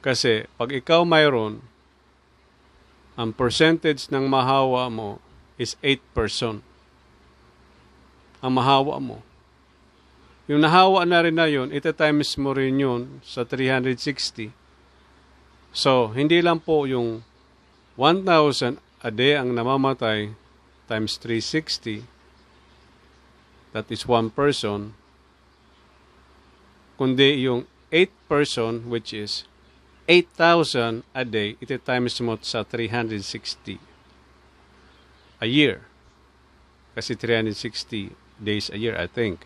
Kasi 0.00 0.48
pag 0.56 0.72
ikaw 0.72 1.04
mayroon, 1.04 1.60
ang 3.18 3.34
percentage 3.36 4.08
ng 4.08 4.24
mahawa 4.30 4.88
mo 4.88 5.20
is 5.60 5.76
8%. 5.84 6.64
Ang 8.40 8.52
mahawa 8.54 8.96
mo. 9.02 9.27
Yung 10.48 10.64
nahawa 10.64 11.04
na 11.04 11.20
rin 11.20 11.36
na 11.36 11.44
yun, 11.44 11.68
ita 11.68 11.92
times 11.92 12.40
mo 12.40 12.56
rin 12.56 12.80
yun 12.80 13.20
sa 13.20 13.44
360. 13.44 14.48
So, 15.76 16.08
hindi 16.16 16.40
lang 16.40 16.64
po 16.64 16.88
yung 16.88 17.20
1,000 18.00 18.80
a 19.04 19.10
day 19.12 19.36
ang 19.36 19.52
namamatay 19.52 20.32
times 20.88 21.20
360. 21.20 22.08
That 23.76 23.92
is 23.92 24.08
one 24.08 24.32
person. 24.32 24.96
Kundi 26.96 27.44
yung 27.44 27.68
8 27.92 28.08
person 28.24 28.88
which 28.88 29.12
is 29.12 29.44
8,000 30.08 31.04
a 31.12 31.24
day, 31.28 31.60
ito 31.60 31.76
times 31.76 32.16
mo 32.24 32.40
sa 32.40 32.64
360 32.64 33.76
a 35.36 35.46
year. 35.46 35.84
Kasi 36.96 37.12
360 37.12 38.16
days 38.40 38.72
a 38.72 38.80
year, 38.80 38.96
I 38.96 39.04
think. 39.04 39.44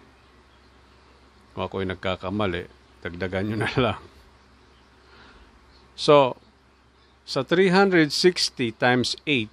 Kung 1.53 1.63
ako'y 1.69 1.85
nagkakamali, 1.85 2.65
dagdagan 3.05 3.45
nyo 3.53 3.57
na 3.61 3.71
lang. 3.85 4.01
So, 5.93 6.41
sa 7.29 7.45
360 7.45 8.09
times 8.75 9.15
8, 9.29 9.49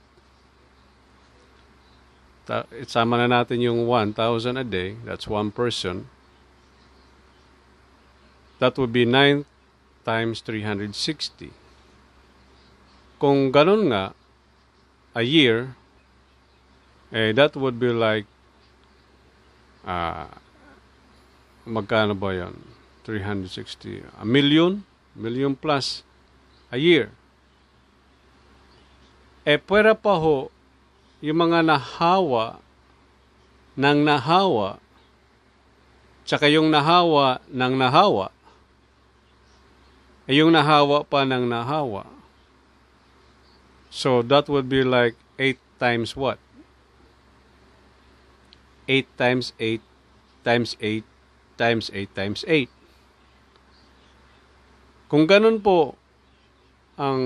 ta- 2.47 2.67
sama 2.87 3.19
na 3.19 3.27
natin 3.29 3.61
yung 3.61 3.85
1,000 3.85 4.15
a 4.57 4.65
day, 4.65 4.97
that's 5.03 5.27
one 5.27 5.51
person. 5.51 6.09
That 8.57 8.75
would 8.79 8.91
be 8.91 9.05
9 9.05 9.45
times 10.03 10.41
360. 10.41 11.53
Kung 13.19 13.51
ganun 13.51 13.91
nga, 13.91 14.15
a 15.13 15.23
year, 15.23 15.75
eh, 17.11 17.35
that 17.35 17.55
would 17.55 17.79
be 17.79 17.91
like 17.91 18.25
uh, 19.83 20.27
magkano 21.67 22.15
ba 22.15 22.35
yan? 22.35 22.55
360. 23.07 24.05
A 24.19 24.25
million? 24.27 24.85
Million 25.17 25.57
plus 25.57 26.05
a 26.69 26.77
year. 26.77 27.09
E 29.47 29.57
pwera 29.57 29.97
pa 29.97 30.13
ho, 30.19 30.53
yung 31.19 31.49
mga 31.49 31.65
nahawa 31.65 32.61
ng 33.73 33.99
nahawa, 34.05 34.77
tsaka 36.27 36.45
yung 36.51 36.69
nahawa 36.69 37.41
ng 37.49 37.73
nahawa, 37.73 38.29
e 40.29 40.37
yung 40.37 40.53
nahawa 40.53 41.01
pa 41.01 41.25
ng 41.25 41.49
nahawa. 41.49 42.05
So 43.89 44.21
that 44.29 44.45
would 44.45 44.69
be 44.69 44.85
like 44.85 45.17
8 45.41 45.57
times 45.81 46.13
what? 46.13 46.37
8 48.85 49.09
times 49.17 49.53
8 49.57 49.81
times 50.45 50.77
8 50.77 51.01
times 51.59 51.91
8 51.91 52.15
times 52.15 52.47
8. 52.47 52.71
Kung 55.11 55.27
ganun 55.27 55.59
po 55.59 55.99
ang 56.95 57.19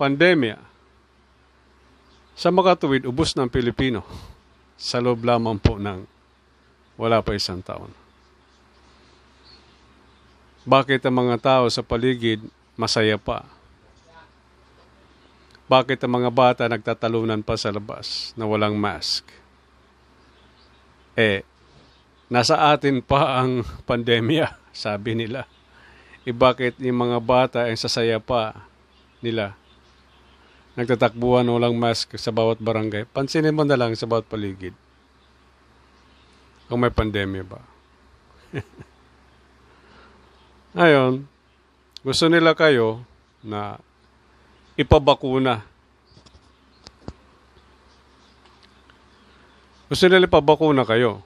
pandemya, 0.00 0.56
sa 2.32 2.48
makatuwid, 2.48 3.04
ubos 3.04 3.36
ng 3.36 3.52
Pilipino 3.52 4.00
sa 4.80 5.04
loob 5.04 5.20
lamang 5.20 5.60
po 5.60 5.76
ng 5.76 6.08
wala 6.96 7.20
pa 7.20 7.36
isang 7.36 7.60
taon. 7.60 7.92
Bakit 10.62 11.02
ang 11.04 11.16
mga 11.26 11.36
tao 11.42 11.64
sa 11.68 11.82
paligid 11.82 12.40
masaya 12.78 13.18
pa? 13.18 13.44
Bakit 15.66 15.98
ang 16.02 16.22
mga 16.22 16.30
bata 16.30 16.62
nagtatalunan 16.70 17.42
pa 17.42 17.58
sa 17.58 17.74
labas 17.74 18.30
na 18.38 18.46
walang 18.46 18.78
mask? 18.78 19.26
Eh, 21.18 21.44
nasa 22.32 22.72
atin 22.72 23.04
pa 23.04 23.44
ang 23.44 23.60
pandemya, 23.84 24.56
sabi 24.72 25.12
nila. 25.12 25.44
E 26.24 26.32
bakit 26.32 26.80
yung 26.80 27.04
mga 27.04 27.18
bata 27.20 27.58
ay 27.68 27.76
sasaya 27.76 28.16
pa 28.16 28.56
nila? 29.20 29.52
Nagtatakbuhan 30.72 31.44
walang 31.44 31.76
mask 31.76 32.16
sa 32.16 32.32
bawat 32.32 32.56
barangay. 32.56 33.04
Pansinin 33.04 33.52
mo 33.52 33.68
na 33.68 33.76
lang 33.76 33.92
sa 33.92 34.08
bawat 34.08 34.24
paligid. 34.24 34.72
Kung 36.72 36.80
may 36.80 36.88
pandemya 36.88 37.44
ba. 37.44 37.60
Ngayon, 40.78 41.28
gusto 42.00 42.32
nila 42.32 42.56
kayo 42.56 43.04
na 43.44 43.76
ipabakuna. 44.80 45.60
Gusto 49.92 50.08
nila 50.08 50.24
ipabakuna 50.24 50.88
kayo 50.88 51.20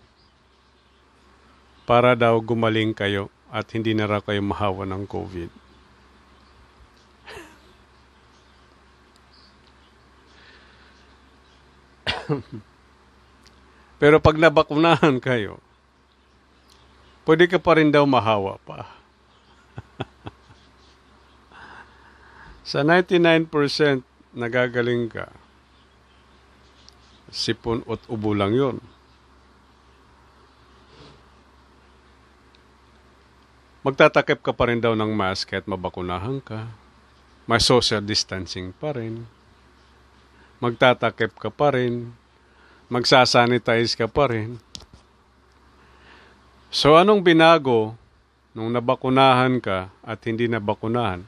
para 1.87 2.19
daw 2.19 2.43
gumaling 2.43 2.91
kayo 2.91 3.31
at 3.47 3.71
hindi 3.71 3.95
na 3.95 4.11
raw 4.11 4.19
kayo 4.19 4.43
mahawa 4.43 4.83
ng 4.91 5.07
COVID. 5.07 5.51
Pero 14.03 14.19
pag 14.19 14.35
nabakunahan 14.35 15.23
kayo, 15.23 15.63
pwede 17.23 17.47
ka 17.47 17.63
pa 17.63 17.79
rin 17.79 17.95
daw 17.95 18.03
mahawa 18.03 18.59
pa. 18.67 18.91
Sa 22.71 22.83
99% 22.83 24.03
nagagaling 24.35 25.07
ka, 25.07 25.31
sipon 27.31 27.87
at 27.87 28.03
ubo 28.11 28.35
lang 28.35 28.59
yun. 28.59 28.83
Magtatakip 33.87 34.43
ka 34.43 34.51
pa 34.51 34.67
rin 34.67 34.83
daw 34.83 34.99
ng 34.99 35.15
mask 35.15 35.55
at 35.55 35.63
mabakunahan 35.71 36.43
ka. 36.43 36.67
May 37.47 37.63
social 37.63 38.03
distancing 38.03 38.75
pa 38.75 38.91
rin. 38.91 39.31
Magtatakip 40.59 41.39
ka 41.39 41.55
pa 41.55 41.71
rin. 41.71 42.11
Magsasanitize 42.91 43.95
ka 43.95 44.11
pa 44.11 44.27
rin. 44.27 44.59
So 46.75 46.99
anong 46.99 47.23
binago 47.23 47.95
nung 48.59 48.75
nabakunahan 48.75 49.63
ka 49.63 49.95
at 50.03 50.19
hindi 50.27 50.51
nabakunahan? 50.51 51.23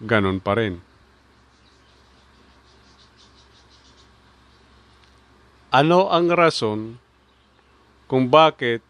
Ganon 0.00 0.40
pa 0.40 0.56
rin. 0.56 0.80
Ano 5.68 6.08
ang 6.08 6.32
rason 6.32 6.96
kung 8.08 8.32
bakit 8.32 8.80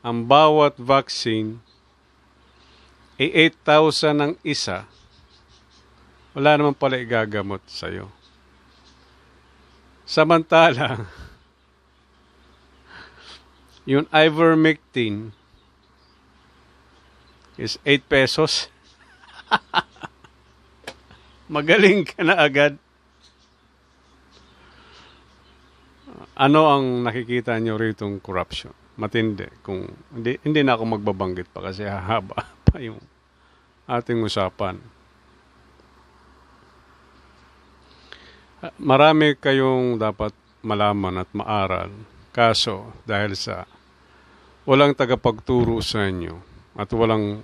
ang 0.00 0.24
bawat 0.24 0.80
vaccine 0.80 1.60
ay 3.20 3.52
8,000 3.52 4.16
ang 4.16 4.34
isa, 4.40 4.88
wala 6.32 6.56
naman 6.56 6.72
pala 6.72 6.96
igagamot 6.96 7.60
sa'yo. 7.68 8.08
Samantala, 10.08 11.04
yung 13.90 14.08
ivermectin 14.08 15.36
is 17.60 17.76
8 17.84 18.08
pesos. 18.08 18.72
Magaling 21.52 22.08
ka 22.08 22.24
na 22.24 22.40
agad. 22.40 22.80
Ano 26.40 26.72
ang 26.72 27.04
nakikita 27.04 27.60
nyo 27.60 27.76
rito 27.76 28.08
corruption? 28.24 28.79
Matindi. 29.00 29.48
Kung 29.64 29.88
hindi, 30.12 30.36
hindi 30.44 30.60
na 30.60 30.76
ako 30.76 31.00
magbabanggit 31.00 31.48
pa 31.48 31.64
kasi 31.64 31.88
hahaba 31.88 32.44
pa 32.68 32.76
yung 32.76 33.00
ating 33.88 34.20
usapan. 34.20 34.76
Marami 38.76 39.40
kayong 39.40 39.96
dapat 39.96 40.36
malaman 40.60 41.24
at 41.24 41.30
maaral. 41.32 41.88
Kaso, 42.30 42.92
dahil 43.08 43.32
sa 43.32 43.64
walang 44.68 44.92
tagapagturo 44.92 45.80
sa 45.80 46.04
inyo 46.04 46.36
at 46.76 46.92
walang 46.92 47.40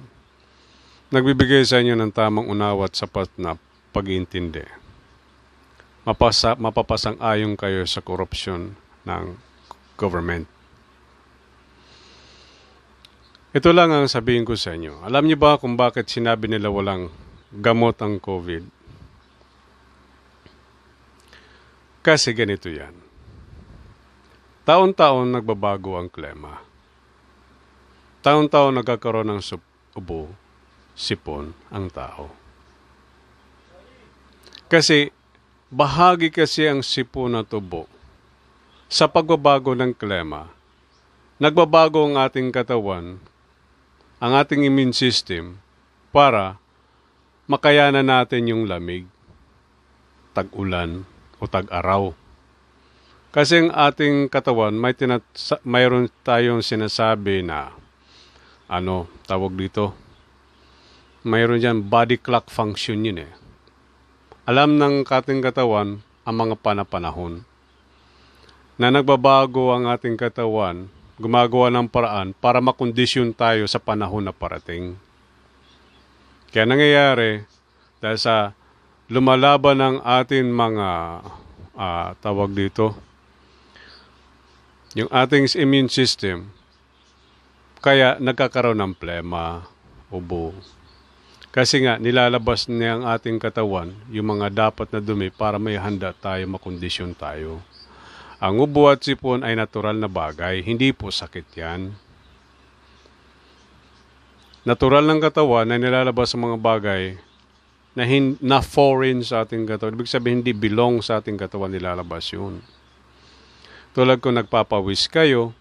nagbibigay 1.08 1.64
sa 1.64 1.80
inyo 1.80 1.96
ng 1.96 2.12
tamang 2.12 2.46
unawa 2.46 2.86
at 2.86 2.94
sapat 2.94 3.32
na 3.40 3.56
pag-iintindi, 3.96 4.62
mapasa, 6.04 6.54
mapapasang 6.60 7.16
ayon 7.18 7.56
kayo 7.56 7.88
sa 7.88 8.04
korupsyon 8.04 8.76
ng 9.08 9.24
government. 9.96 10.55
Ito 13.56 13.72
lang 13.72 13.88
ang 13.88 14.04
sabihin 14.04 14.44
ko 14.44 14.52
sa 14.52 14.76
inyo. 14.76 15.00
Alam 15.00 15.24
niyo 15.32 15.40
ba 15.40 15.56
kung 15.56 15.80
bakit 15.80 16.12
sinabi 16.12 16.44
nila 16.44 16.68
walang 16.68 17.08
gamot 17.56 17.96
ang 18.04 18.20
COVID? 18.20 18.68
Kasi 22.04 22.36
ganito 22.36 22.68
yan. 22.68 22.92
Taon-taon 24.68 25.32
nagbabago 25.32 25.96
ang 25.96 26.12
klima. 26.12 26.60
Taon-taon 28.20 28.76
nagkakaroon 28.76 29.32
ng 29.32 29.40
ubo, 29.96 30.28
sipon 30.92 31.56
ang 31.72 31.88
tao. 31.88 32.28
Kasi 34.68 35.08
bahagi 35.72 36.28
kasi 36.28 36.68
ang 36.68 36.84
sipon 36.84 37.40
at 37.40 37.48
ubo 37.56 37.88
sa 38.92 39.08
pagbabago 39.08 39.72
ng 39.72 39.96
klima. 39.96 40.52
Nagbabago 41.40 42.04
ang 42.04 42.20
ating 42.20 42.52
katawan 42.52 43.16
ang 44.16 44.32
ating 44.32 44.64
immune 44.64 44.96
system 44.96 45.60
para 46.08 46.56
makayanan 47.44 48.08
natin 48.08 48.48
yung 48.48 48.64
lamig, 48.64 49.04
tag-ulan 50.32 51.04
o 51.36 51.44
tag-araw. 51.44 52.16
Kasi 53.36 53.68
ang 53.68 53.70
ating 53.76 54.32
katawan, 54.32 54.72
may 54.72 54.96
tinat- 54.96 55.60
mayroon 55.60 56.08
tayong 56.24 56.64
sinasabi 56.64 57.44
na 57.44 57.76
ano, 58.66 59.04
tawag 59.28 59.52
dito, 59.52 59.92
mayroon 61.20 61.60
dyan 61.60 61.84
body 61.84 62.16
clock 62.16 62.48
function 62.48 63.04
yun 63.04 63.28
eh. 63.28 63.32
Alam 64.48 64.80
ng 64.80 65.04
ating 65.04 65.44
katawan 65.44 66.00
ang 66.24 66.36
mga 66.40 66.56
panapanahon 66.58 67.44
na 68.80 68.88
nagbabago 68.88 69.72
ang 69.76 69.88
ating 69.90 70.16
katawan 70.16 70.88
gumagawa 71.16 71.72
ng 71.72 71.88
paraan 71.88 72.36
para 72.36 72.60
makondisyon 72.60 73.32
tayo 73.32 73.64
sa 73.64 73.80
panahon 73.80 74.24
na 74.24 74.36
parating. 74.36 74.96
Kaya 76.52 76.64
nangyayari, 76.68 77.44
dahil 78.00 78.18
sa 78.20 78.52
lumalaban 79.08 79.80
ng 79.80 79.96
ating 80.04 80.46
mga 80.48 80.88
uh, 81.76 82.08
tawag 82.20 82.52
dito, 82.52 82.96
yung 84.96 85.08
ating 85.12 85.48
immune 85.60 85.92
system, 85.92 86.48
kaya 87.84 88.16
nagkakaroon 88.16 88.80
ng 88.80 88.94
plema, 88.96 89.68
ubo. 90.08 90.56
Kasi 91.52 91.84
nga, 91.84 91.96
nilalabas 91.96 92.68
niya 92.68 93.00
ang 93.00 93.04
ating 93.08 93.40
katawan, 93.40 93.92
yung 94.12 94.36
mga 94.36 94.52
dapat 94.52 94.92
na 94.92 95.00
dumi 95.00 95.32
para 95.32 95.56
may 95.56 95.80
handa 95.80 96.12
tayo, 96.12 96.44
makondisyon 96.48 97.16
tayo. 97.16 97.64
Ang 98.36 98.60
ubo 98.60 98.92
at 98.92 99.00
sipon 99.00 99.40
ay 99.40 99.56
natural 99.56 99.96
na 99.96 100.12
bagay, 100.12 100.60
hindi 100.60 100.92
po 100.92 101.08
sakit 101.08 101.46
yan. 101.56 101.96
Natural 104.66 105.06
ng 105.08 105.20
katawan 105.24 105.64
na 105.64 105.80
nilalabas 105.80 106.34
sa 106.34 106.38
mga 106.42 106.58
bagay 106.60 107.16
na, 107.96 108.04
hin- 108.04 108.36
na 108.44 108.60
foreign 108.60 109.24
sa 109.24 109.46
ating 109.46 109.64
katawan. 109.64 109.96
Ibig 109.96 110.10
sabihin, 110.10 110.44
hindi 110.44 110.52
belong 110.52 111.00
sa 111.00 111.22
ating 111.22 111.40
katawan 111.40 111.72
nilalabas 111.72 112.28
yun. 112.34 112.60
Tulad 113.96 114.20
kung 114.20 114.36
nagpapawis 114.36 115.08
kayo, 115.08 115.56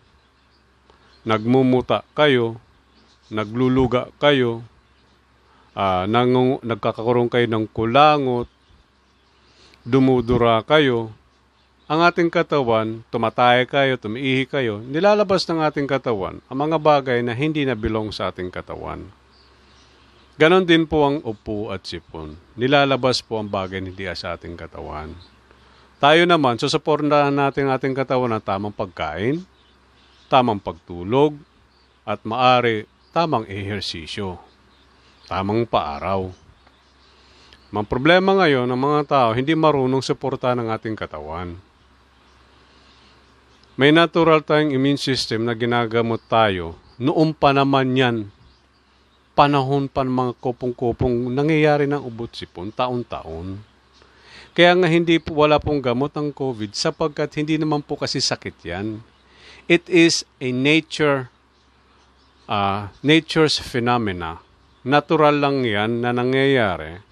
nagmumuta 1.24 2.04
kayo, 2.12 2.60
nagluluga 3.32 4.12
kayo, 4.20 4.68
uh, 5.80 6.04
nang, 6.12 6.60
nagkakaroon 6.60 7.32
kayo 7.32 7.48
ng 7.48 7.72
kulangot, 7.72 8.52
dumudura 9.88 10.60
kayo, 10.68 11.16
ang 11.86 12.02
ating 12.02 12.34
katawan, 12.34 13.06
tumatay 13.14 13.70
kayo, 13.70 13.94
tumiihi 14.02 14.50
kayo, 14.50 14.82
nilalabas 14.82 15.46
ng 15.46 15.62
ating 15.62 15.86
katawan 15.86 16.42
ang 16.50 16.58
mga 16.58 16.82
bagay 16.82 17.22
na 17.22 17.38
hindi 17.38 17.62
na 17.62 17.78
bilong 17.78 18.10
sa 18.10 18.34
ating 18.34 18.50
katawan. 18.50 19.06
Ganon 20.42 20.66
din 20.66 20.90
po 20.90 21.06
ang 21.06 21.22
upo 21.22 21.70
at 21.70 21.86
sipon. 21.86 22.36
Nilalabas 22.58 23.22
po 23.22 23.38
ang 23.38 23.46
bagay 23.46 23.86
na 23.86 23.94
hindi 23.94 24.10
sa 24.18 24.34
ating 24.34 24.58
katawan. 24.58 25.14
Tayo 26.02 26.26
naman, 26.26 26.58
susuportahan 26.58 27.32
natin 27.32 27.70
ating 27.70 27.94
katawan 27.94 28.34
ng 28.34 28.44
tamang 28.44 28.74
pagkain, 28.74 29.46
tamang 30.26 30.60
pagtulog, 30.60 31.38
at 32.02 32.18
maari 32.26 32.90
tamang 33.14 33.46
ehersisyo, 33.46 34.42
tamang 35.30 35.70
paaraw. 35.70 36.34
Mang 37.70 37.88
problema 37.88 38.34
ngayon 38.42 38.68
ng 38.68 38.82
mga 38.82 39.02
tao, 39.06 39.30
hindi 39.38 39.54
marunong 39.54 40.02
suportahan 40.02 40.60
ng 40.66 40.70
ating 40.74 40.98
katawan. 40.98 41.75
May 43.76 43.92
natural 43.92 44.40
tayong 44.40 44.72
immune 44.72 44.96
system 44.96 45.44
na 45.44 45.52
ginagamot 45.52 46.24
tayo. 46.32 46.80
Noong 46.96 47.36
pa 47.36 47.52
naman 47.52 47.92
yan, 47.92 48.32
panahon 49.36 49.92
pa 49.92 50.08
mga 50.08 50.32
kopong-kopong 50.40 51.28
nangyayari 51.28 51.84
ng 51.84 52.00
ubot 52.00 52.32
sipon 52.32 52.72
taon-taon. 52.72 53.60
Kaya 54.56 54.72
nga 54.80 54.88
hindi 54.88 55.20
po, 55.20 55.44
wala 55.44 55.60
pong 55.60 55.84
gamot 55.84 56.16
ang 56.16 56.32
COVID 56.32 56.72
sapagkat 56.72 57.36
hindi 57.36 57.60
naman 57.60 57.84
po 57.84 58.00
kasi 58.00 58.24
sakit 58.24 58.56
yan. 58.64 59.04
It 59.68 59.84
is 59.92 60.24
a 60.40 60.56
nature, 60.56 61.28
uh, 62.48 62.88
nature's 63.04 63.60
phenomena. 63.60 64.40
Natural 64.88 65.36
lang 65.36 65.68
yan 65.68 66.00
na 66.00 66.16
nangyayari 66.16 67.04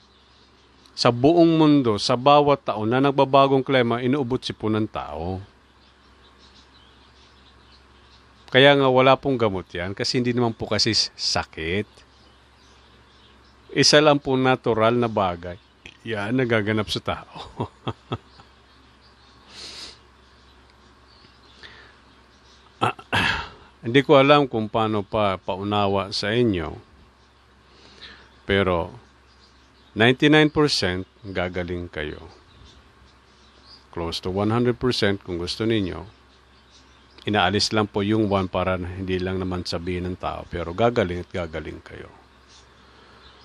sa 0.95 1.11
buong 1.11 1.59
mundo, 1.59 1.99
sa 1.99 2.15
bawat 2.15 2.63
taon 2.71 2.87
na 2.87 3.03
nagbabagong 3.03 3.67
klima, 3.67 3.99
inuubot 3.99 4.39
sipon 4.39 4.79
ng 4.79 4.87
tao. 4.87 5.43
Kaya 8.53 8.77
nga 8.77 8.85
wala 8.85 9.17
pong 9.17 9.41
gamot 9.41 9.65
yan 9.73 9.97
kasi 9.97 10.21
hindi 10.21 10.29
naman 10.29 10.53
po 10.53 10.69
kasi 10.69 10.93
sakit. 10.93 11.89
Isa 13.73 13.97
lang 13.97 14.21
po 14.21 14.37
natural 14.37 14.93
na 14.93 15.09
bagay. 15.09 15.57
Yan, 16.05 16.37
nagaganap 16.37 16.85
sa 16.85 17.01
tao. 17.01 17.33
hindi 23.89 24.05
ko 24.05 24.21
alam 24.21 24.45
kung 24.45 24.69
paano 24.69 25.01
pa 25.01 25.41
paunawa 25.41 26.13
sa 26.13 26.29
inyo. 26.29 26.77
Pero 28.45 28.93
99% 29.97 30.53
gagaling 31.33 31.89
kayo. 31.89 32.29
Close 33.89 34.21
to 34.21 34.29
100% 34.29 34.77
kung 35.25 35.41
gusto 35.41 35.65
ninyo 35.65 36.21
inaalis 37.23 37.71
lang 37.71 37.87
po 37.87 38.03
yung 38.03 38.27
one 38.27 38.51
para 38.51 38.75
hindi 38.75 39.19
lang 39.19 39.39
naman 39.39 39.63
sabihin 39.63 40.11
ng 40.11 40.17
tao. 40.19 40.43
Pero 40.51 40.75
gagaling 40.75 41.23
at 41.23 41.29
gagaling 41.31 41.79
kayo. 41.83 42.11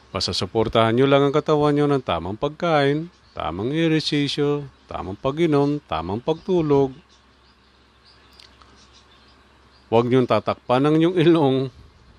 Basta 0.08 0.32
suportahan 0.32 0.96
nyo 0.96 1.06
lang 1.06 1.28
ang 1.28 1.34
katawan 1.34 1.76
nyo 1.76 1.84
ng 1.84 2.02
tamang 2.02 2.34
pagkain, 2.34 3.12
tamang 3.36 3.76
ehersisyo, 3.76 4.64
tamang 4.88 5.20
pag-inom, 5.20 5.78
tamang 5.84 6.18
pagtulog. 6.18 6.96
Huwag 9.88 10.04
nyo 10.08 10.24
tatakpan 10.24 10.84
ng 10.84 10.94
inyong 11.00 11.16
ilong 11.28 11.56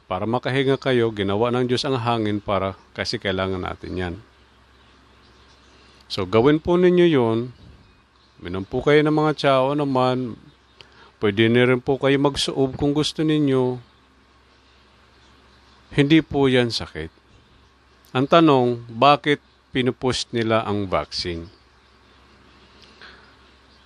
para 0.09 0.25
makahinga 0.25 0.77
kayo. 0.81 1.13
Ginawa 1.13 1.53
ng 1.53 1.69
Diyos 1.69 1.85
ang 1.85 1.97
hangin 1.97 2.41
para 2.41 2.73
kasi 2.97 3.21
kailangan 3.21 3.61
natin 3.61 3.93
yan. 3.93 4.15
So 6.09 6.25
gawin 6.25 6.57
po 6.57 6.77
ninyo 6.77 7.05
yon. 7.05 7.39
Minom 8.41 8.65
po 8.65 8.81
kayo 8.81 9.03
ng 9.05 9.13
mga 9.13 9.33
tao 9.37 9.77
naman, 9.77 10.33
Pwede 11.19 11.51
na 11.51 11.67
rin 11.67 11.83
po 11.83 11.99
kayo 11.99 12.15
magsuob 12.15 12.79
kung 12.79 12.95
gusto 12.95 13.27
ninyo. 13.27 13.75
Hindi 15.99 16.23
po 16.23 16.47
yan 16.47 16.71
sakit. 16.71 17.11
Ang 18.15 18.25
tanong, 18.25 18.87
bakit 18.87 19.43
pinupost 19.75 20.31
nila 20.31 20.63
ang 20.63 20.87
vaccine? 20.87 21.51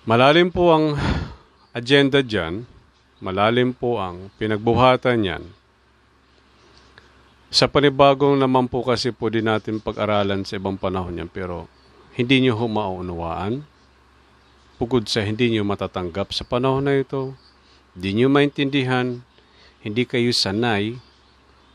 Malalim 0.06 0.54
po 0.54 0.70
ang 0.70 0.94
agenda 1.74 2.22
dyan. 2.22 2.70
Malalim 3.18 3.74
po 3.74 3.98
ang 3.98 4.30
pinagbuhatan 4.38 5.26
yan. 5.26 5.44
Sa 7.50 7.66
panibagong 7.66 8.38
naman 8.38 8.70
po 8.70 8.86
kasi 8.86 9.10
din 9.10 9.46
natin 9.50 9.82
pag-aralan 9.82 10.46
sa 10.46 10.54
ibang 10.58 10.78
panahon 10.78 11.18
yan 11.18 11.30
pero 11.30 11.66
hindi 12.14 12.46
nyo 12.46 12.58
humaunawaan 12.58 13.73
bukod 14.76 15.06
sa 15.06 15.22
hindi 15.22 15.54
nyo 15.54 15.62
matatanggap 15.62 16.34
sa 16.34 16.42
panahon 16.42 16.86
na 16.86 16.98
ito, 16.98 17.34
di 17.94 18.14
nyo 18.14 18.30
maintindihan, 18.30 19.22
hindi 19.84 20.04
kayo 20.08 20.34
sanay, 20.34 20.98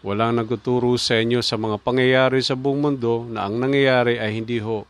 walang 0.01 0.39
nagtuturo 0.39 0.95
sa 0.95 1.19
inyo 1.19 1.43
sa 1.43 1.59
mga 1.59 1.77
pangyayari 1.83 2.39
sa 2.39 2.55
buong 2.55 2.79
mundo 2.79 3.27
na 3.27 3.47
ang 3.47 3.59
nangyayari 3.59 4.19
ay 4.19 4.39
hindi 4.39 4.59
ho 4.63 4.87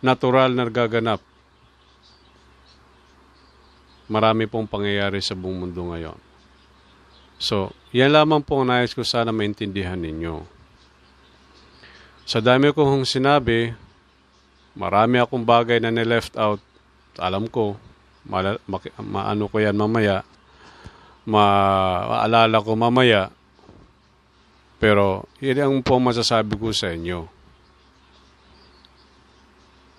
natural 0.00 0.56
na 0.56 0.64
nagaganap. 0.64 1.20
Marami 4.10 4.50
pong 4.50 4.66
pangyayari 4.66 5.22
sa 5.22 5.38
buong 5.38 5.68
mundo 5.68 5.86
ngayon. 5.92 6.18
So, 7.40 7.72
yan 7.94 8.12
lamang 8.12 8.42
po 8.42 8.60
ang 8.60 8.68
nais 8.68 8.92
ko 8.92 9.06
sana 9.06 9.30
maintindihan 9.30 9.96
ninyo. 9.96 10.42
Sa 12.26 12.42
dami 12.42 12.74
kong 12.74 13.06
sinabi, 13.06 13.70
marami 14.74 15.22
akong 15.22 15.46
bagay 15.46 15.78
na 15.78 15.94
ni-left 15.94 16.34
out. 16.34 16.60
Alam 17.20 17.46
ko, 17.52 17.76
ma- 18.24 18.56
ma- 18.64 19.04
maano 19.04 19.46
ko 19.46 19.56
yan 19.60 19.76
mamaya, 19.76 20.24
maalala 21.28 22.56
ko 22.64 22.72
mamaya. 22.74 23.28
Pero, 24.80 25.28
yun 25.44 25.60
ang 25.60 25.76
po 25.84 26.00
masasabi 26.00 26.56
ko 26.56 26.72
sa 26.72 26.90
inyo. 26.96 27.28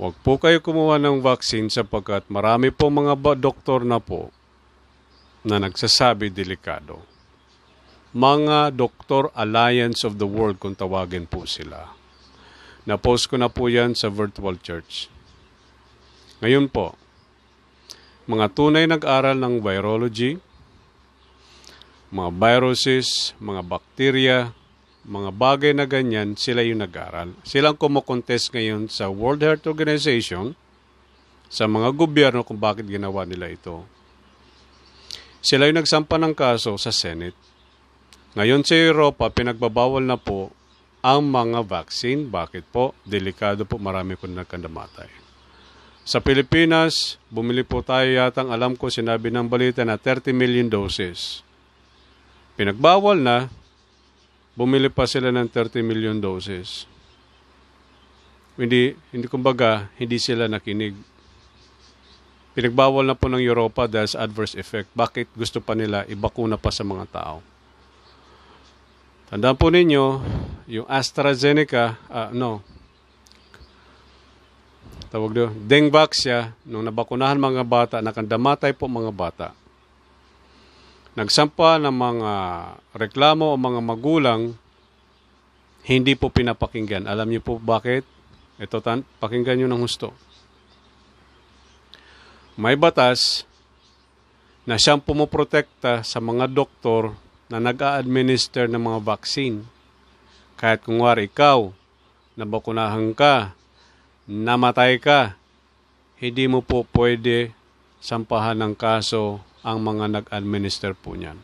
Huwag 0.01 0.17
po 0.25 0.41
kayo 0.41 0.57
kumuha 0.57 0.97
ng 0.97 1.21
vaccine 1.21 1.69
sapagkat 1.69 2.25
marami 2.25 2.73
po 2.73 2.89
mga 2.89 3.13
ba- 3.13 3.37
doktor 3.37 3.85
na 3.85 4.01
po 4.01 4.33
na 5.45 5.61
nagsasabi 5.61 6.33
delikado. 6.33 7.05
Mga 8.11 8.73
Doctor 8.75 9.29
Alliance 9.37 10.01
of 10.01 10.17
the 10.17 10.25
World 10.25 10.57
kung 10.57 10.73
tawagin 10.73 11.29
po 11.29 11.45
sila. 11.45 11.93
Na-post 12.83 13.29
ko 13.29 13.37
na 13.37 13.47
po 13.47 13.69
yan 13.69 13.93
sa 13.93 14.09
virtual 14.09 14.57
church. 14.57 15.05
Ngayon 16.41 16.67
po, 16.73 16.97
mga 18.31 18.47
tunay 18.55 18.87
nag-aral 18.87 19.35
ng 19.35 19.59
virology, 19.59 20.39
mga 22.15 22.31
viruses, 22.31 23.35
mga 23.43 23.61
bakterya, 23.67 24.37
mga 25.03 25.29
bagay 25.35 25.71
na 25.75 25.83
ganyan, 25.83 26.39
sila 26.39 26.63
yung 26.63 26.79
nag-aral. 26.79 27.35
Silang 27.43 27.75
kumukontest 27.75 28.55
ngayon 28.55 28.87
sa 28.87 29.11
World 29.11 29.43
Health 29.43 29.67
Organization, 29.67 30.55
sa 31.51 31.67
mga 31.67 31.91
gobyerno 31.91 32.47
kung 32.47 32.55
bakit 32.55 32.87
ginawa 32.87 33.27
nila 33.27 33.51
ito. 33.51 33.83
Sila 35.43 35.67
yung 35.67 35.83
nagsampa 35.83 36.15
ng 36.15 36.31
kaso 36.31 36.71
sa 36.79 36.95
Senate. 36.95 37.35
Ngayon 38.39 38.63
sa 38.63 38.79
Europa, 38.79 39.27
pinagbabawal 39.27 40.07
na 40.07 40.15
po 40.15 40.55
ang 41.03 41.27
mga 41.27 41.67
vaccine. 41.67 42.31
Bakit 42.31 42.71
po? 42.71 42.95
Delikado 43.03 43.67
po, 43.67 43.75
marami 43.75 44.15
po 44.15 44.31
nagkandamatay. 44.31 45.20
Sa 46.01 46.17
Pilipinas, 46.17 47.21
bumili 47.29 47.61
po 47.61 47.85
tayo 47.85 48.09
yatang 48.09 48.49
alam 48.49 48.73
ko 48.73 48.89
sinabi 48.89 49.29
ng 49.29 49.45
balita 49.45 49.85
na 49.85 50.01
30 50.01 50.33
million 50.33 50.65
doses. 50.65 51.45
Pinagbawal 52.57 53.21
na, 53.21 53.53
bumili 54.57 54.89
pa 54.89 55.05
sila 55.05 55.29
ng 55.29 55.45
30 55.45 55.85
million 55.85 56.17
doses. 56.17 56.89
Hindi, 58.57 58.97
hindi 59.13 59.29
kumbaga, 59.29 59.93
hindi 60.01 60.17
sila 60.17 60.49
nakinig. 60.49 60.97
Pinagbawal 62.57 63.05
na 63.05 63.15
po 63.15 63.29
ng 63.29 63.39
Europa 63.39 63.85
dahil 63.85 64.09
sa 64.09 64.25
adverse 64.25 64.57
effect. 64.57 64.89
Bakit 64.97 65.37
gusto 65.37 65.61
pa 65.61 65.77
nila 65.77 66.03
ibakuna 66.09 66.57
pa 66.57 66.73
sa 66.73 66.81
mga 66.81 67.05
tao? 67.13 67.37
Tandaan 69.31 69.55
po 69.55 69.71
ninyo, 69.71 70.05
yung 70.67 70.87
AstraZeneca, 70.91 71.95
uh, 72.11 72.29
no, 72.35 72.59
tawag 75.11 75.31
doon, 75.35 75.51
Dengvaxia, 75.67 76.55
nung 76.63 76.87
nabakunahan 76.87 77.35
mga 77.35 77.67
bata, 77.67 77.97
nakandamatay 77.99 78.71
po 78.71 78.87
mga 78.87 79.11
bata. 79.11 79.47
Nagsampa 81.19 81.75
ng 81.83 81.91
mga 81.91 82.33
reklamo 82.95 83.51
o 83.51 83.59
mga 83.59 83.81
magulang, 83.83 84.55
hindi 85.83 86.15
po 86.15 86.31
pinapakinggan. 86.31 87.11
Alam 87.11 87.27
niyo 87.27 87.43
po 87.43 87.59
bakit? 87.59 88.07
Ito, 88.55 88.79
tan 88.79 89.03
pakinggan 89.19 89.59
niyo 89.59 89.67
ng 89.67 89.83
husto. 89.83 90.15
May 92.55 92.79
batas 92.79 93.43
na 94.63 94.79
siyang 94.79 95.03
pumoprotekta 95.03 96.05
sa 96.05 96.19
mga 96.23 96.47
doktor 96.47 97.17
na 97.51 97.59
nag-a-administer 97.59 98.71
ng 98.71 98.79
mga 98.79 98.99
vaccine. 99.03 99.67
Kahit 100.55 100.85
kung 100.85 101.03
wari 101.03 101.27
ikaw, 101.27 101.73
nabakunahan 102.39 103.11
ka, 103.11 103.51
namatay 104.29 105.01
ka, 105.01 105.37
hindi 106.21 106.45
mo 106.45 106.61
po 106.61 106.85
pwede 106.93 107.53
sampahan 108.01 108.57
ng 108.61 108.73
kaso 108.77 109.41
ang 109.61 109.81
mga 109.81 110.21
nag-administer 110.21 110.93
po 110.97 111.13
niyan. 111.17 111.37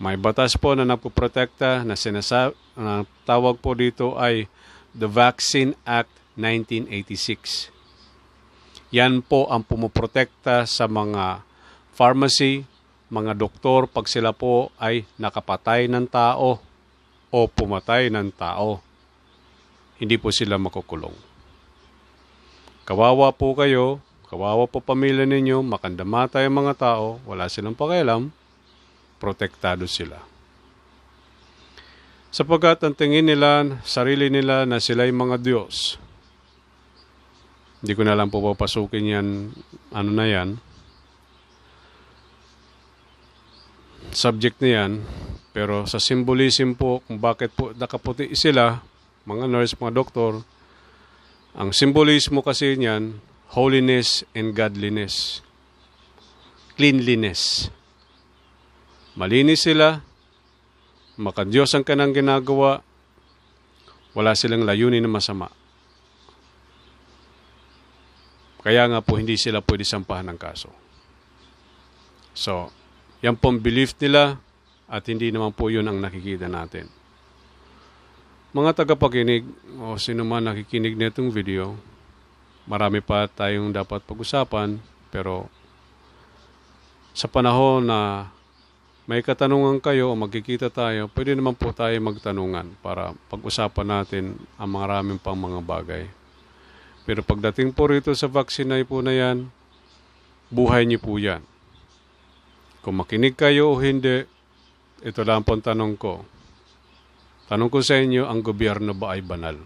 May 0.00 0.16
batas 0.16 0.56
po 0.56 0.72
na 0.72 0.88
nagpoprotekta 0.88 1.84
na 1.84 1.94
sinasab 1.94 2.56
na 2.72 3.04
tawag 3.28 3.60
po 3.60 3.76
dito 3.76 4.16
ay 4.16 4.48
the 4.96 5.06
Vaccine 5.06 5.76
Act 5.84 6.10
1986. 6.40 7.68
Yan 8.90 9.22
po 9.22 9.46
ang 9.46 9.62
pumoprotekta 9.62 10.66
sa 10.66 10.90
mga 10.90 11.44
pharmacy, 11.94 12.66
mga 13.12 13.36
doktor 13.38 13.86
pag 13.86 14.08
sila 14.08 14.34
po 14.34 14.74
ay 14.80 15.06
nakapatay 15.20 15.86
ng 15.86 16.08
tao 16.10 16.58
o 17.30 17.38
pumatay 17.46 18.10
ng 18.10 18.34
tao. 18.34 18.82
Hindi 20.00 20.16
po 20.16 20.32
sila 20.34 20.58
makukulong. 20.58 21.29
Kawawa 22.90 23.30
po 23.30 23.54
kayo, 23.54 24.02
kawawa 24.26 24.66
po 24.66 24.82
pamilya 24.82 25.22
ninyo, 25.22 25.62
makandamata 25.62 26.42
yung 26.42 26.58
mga 26.58 26.74
tao, 26.74 27.22
wala 27.22 27.46
silang 27.46 27.78
pakialam, 27.78 28.34
protektado 29.22 29.86
sila. 29.86 30.18
Sapagkat 32.34 32.82
ang 32.82 32.98
tingin 32.98 33.30
nila, 33.30 33.78
sarili 33.86 34.26
nila 34.26 34.66
na 34.66 34.82
sila 34.82 35.06
yung 35.06 35.22
mga 35.22 35.38
Diyos. 35.38 36.02
Hindi 37.78 37.94
ko 37.94 38.02
na 38.02 38.18
lang 38.18 38.26
po 38.26 38.42
papasukin 38.42 39.06
yan, 39.06 39.54
ano 39.94 40.10
na 40.10 40.26
yan, 40.26 40.58
subject 44.10 44.58
na 44.58 44.66
yan, 44.66 44.92
pero 45.54 45.86
sa 45.86 46.02
symbolism 46.02 46.74
po, 46.74 47.06
kung 47.06 47.22
bakit 47.22 47.54
po 47.54 47.70
nakaputi 47.70 48.34
sila, 48.34 48.82
mga 49.30 49.46
nurse, 49.46 49.78
mga 49.78 49.94
doktor, 49.94 50.42
ang 51.54 51.74
symbolismo 51.74 52.46
kasi 52.46 52.78
niyan, 52.78 53.18
holiness 53.54 54.22
and 54.36 54.54
godliness. 54.54 55.42
Cleanliness. 56.78 57.68
Malinis 59.18 59.66
sila, 59.66 60.00
makadiyos 61.18 61.74
ang 61.74 61.82
kanang 61.82 62.14
ginagawa, 62.14 62.80
wala 64.14 64.32
silang 64.38 64.62
layunin 64.62 65.02
na 65.02 65.10
masama. 65.10 65.50
Kaya 68.60 68.86
nga 68.86 69.00
po 69.00 69.16
hindi 69.16 69.40
sila 69.40 69.64
pwede 69.64 69.88
sampahan 69.88 70.30
ng 70.30 70.38
kaso. 70.38 70.70
So, 72.36 72.70
yan 73.24 73.36
pong 73.36 73.60
belief 73.60 73.96
nila 73.98 74.38
at 74.86 75.02
hindi 75.08 75.32
naman 75.32 75.56
po 75.56 75.72
yun 75.72 75.88
ang 75.88 75.98
nakikita 75.98 76.46
natin. 76.46 76.99
Mga 78.50 78.82
tagapakinig 78.82 79.46
o 79.78 79.94
sino 79.94 80.26
man 80.26 80.42
nakikinig 80.42 80.98
nitong 80.98 81.30
video, 81.30 81.78
marami 82.66 82.98
pa 82.98 83.30
tayong 83.30 83.70
dapat 83.70 84.02
pag-usapan 84.02 84.74
pero 85.14 85.46
sa 87.14 87.30
panahon 87.30 87.86
na 87.86 88.26
may 89.06 89.22
katanungan 89.22 89.78
kayo 89.78 90.10
o 90.10 90.18
magkikita 90.18 90.66
tayo, 90.66 91.06
pwede 91.14 91.38
naman 91.38 91.54
po 91.54 91.70
tayo 91.70 91.94
magtanungan 92.02 92.74
para 92.82 93.14
pag-usapan 93.30 93.86
natin 93.86 94.34
ang 94.58 94.70
maraming 94.74 95.22
pang 95.22 95.38
mga 95.38 95.62
bagay. 95.62 96.04
Pero 97.06 97.22
pagdating 97.22 97.70
po 97.70 97.86
rito 97.86 98.10
sa 98.18 98.26
vaccine 98.26 98.66
na 98.66 98.82
po 98.82 98.98
na 98.98 99.14
yan, 99.14 99.46
buhay 100.50 100.90
niyo 100.90 100.98
po 100.98 101.22
yan. 101.22 101.46
Kung 102.82 102.98
makinig 102.98 103.38
kayo 103.38 103.74
o 103.74 103.78
hindi, 103.78 104.26
ito 105.06 105.22
lang 105.22 105.46
po 105.46 105.54
ang 105.54 105.62
tanong 105.62 105.94
ko. 105.94 106.26
Tanong 107.50 107.66
ko 107.66 107.82
sa 107.82 107.98
inyo, 107.98 108.30
ang 108.30 108.46
gobyerno 108.46 108.94
ba 108.94 109.18
ay 109.18 109.26
banal? 109.26 109.58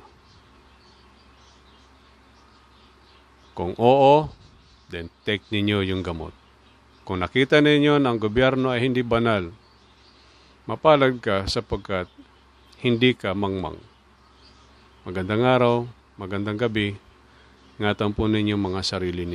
Kung 3.52 3.76
oo, 3.76 4.32
then 4.88 5.12
take 5.28 5.44
ninyo 5.52 5.84
yung 5.84 6.00
gamot. 6.00 6.32
Kung 7.04 7.20
nakita 7.20 7.60
ninyo 7.60 8.00
na 8.00 8.16
ang 8.16 8.18
gobyerno 8.18 8.72
ay 8.72 8.88
hindi 8.88 9.04
banal, 9.04 9.52
mapalad 10.64 11.20
ka 11.20 11.44
sapagkat 11.44 12.08
hindi 12.80 13.12
ka 13.12 13.36
mangmang. 13.36 13.76
Magandang 15.04 15.44
araw, 15.44 15.84
magandang 16.16 16.56
gabi, 16.56 16.96
ngatan 17.76 18.16
po 18.16 18.24
ninyo 18.24 18.56
mga 18.56 18.80
sarili 18.80 19.28
ninyo. 19.28 19.32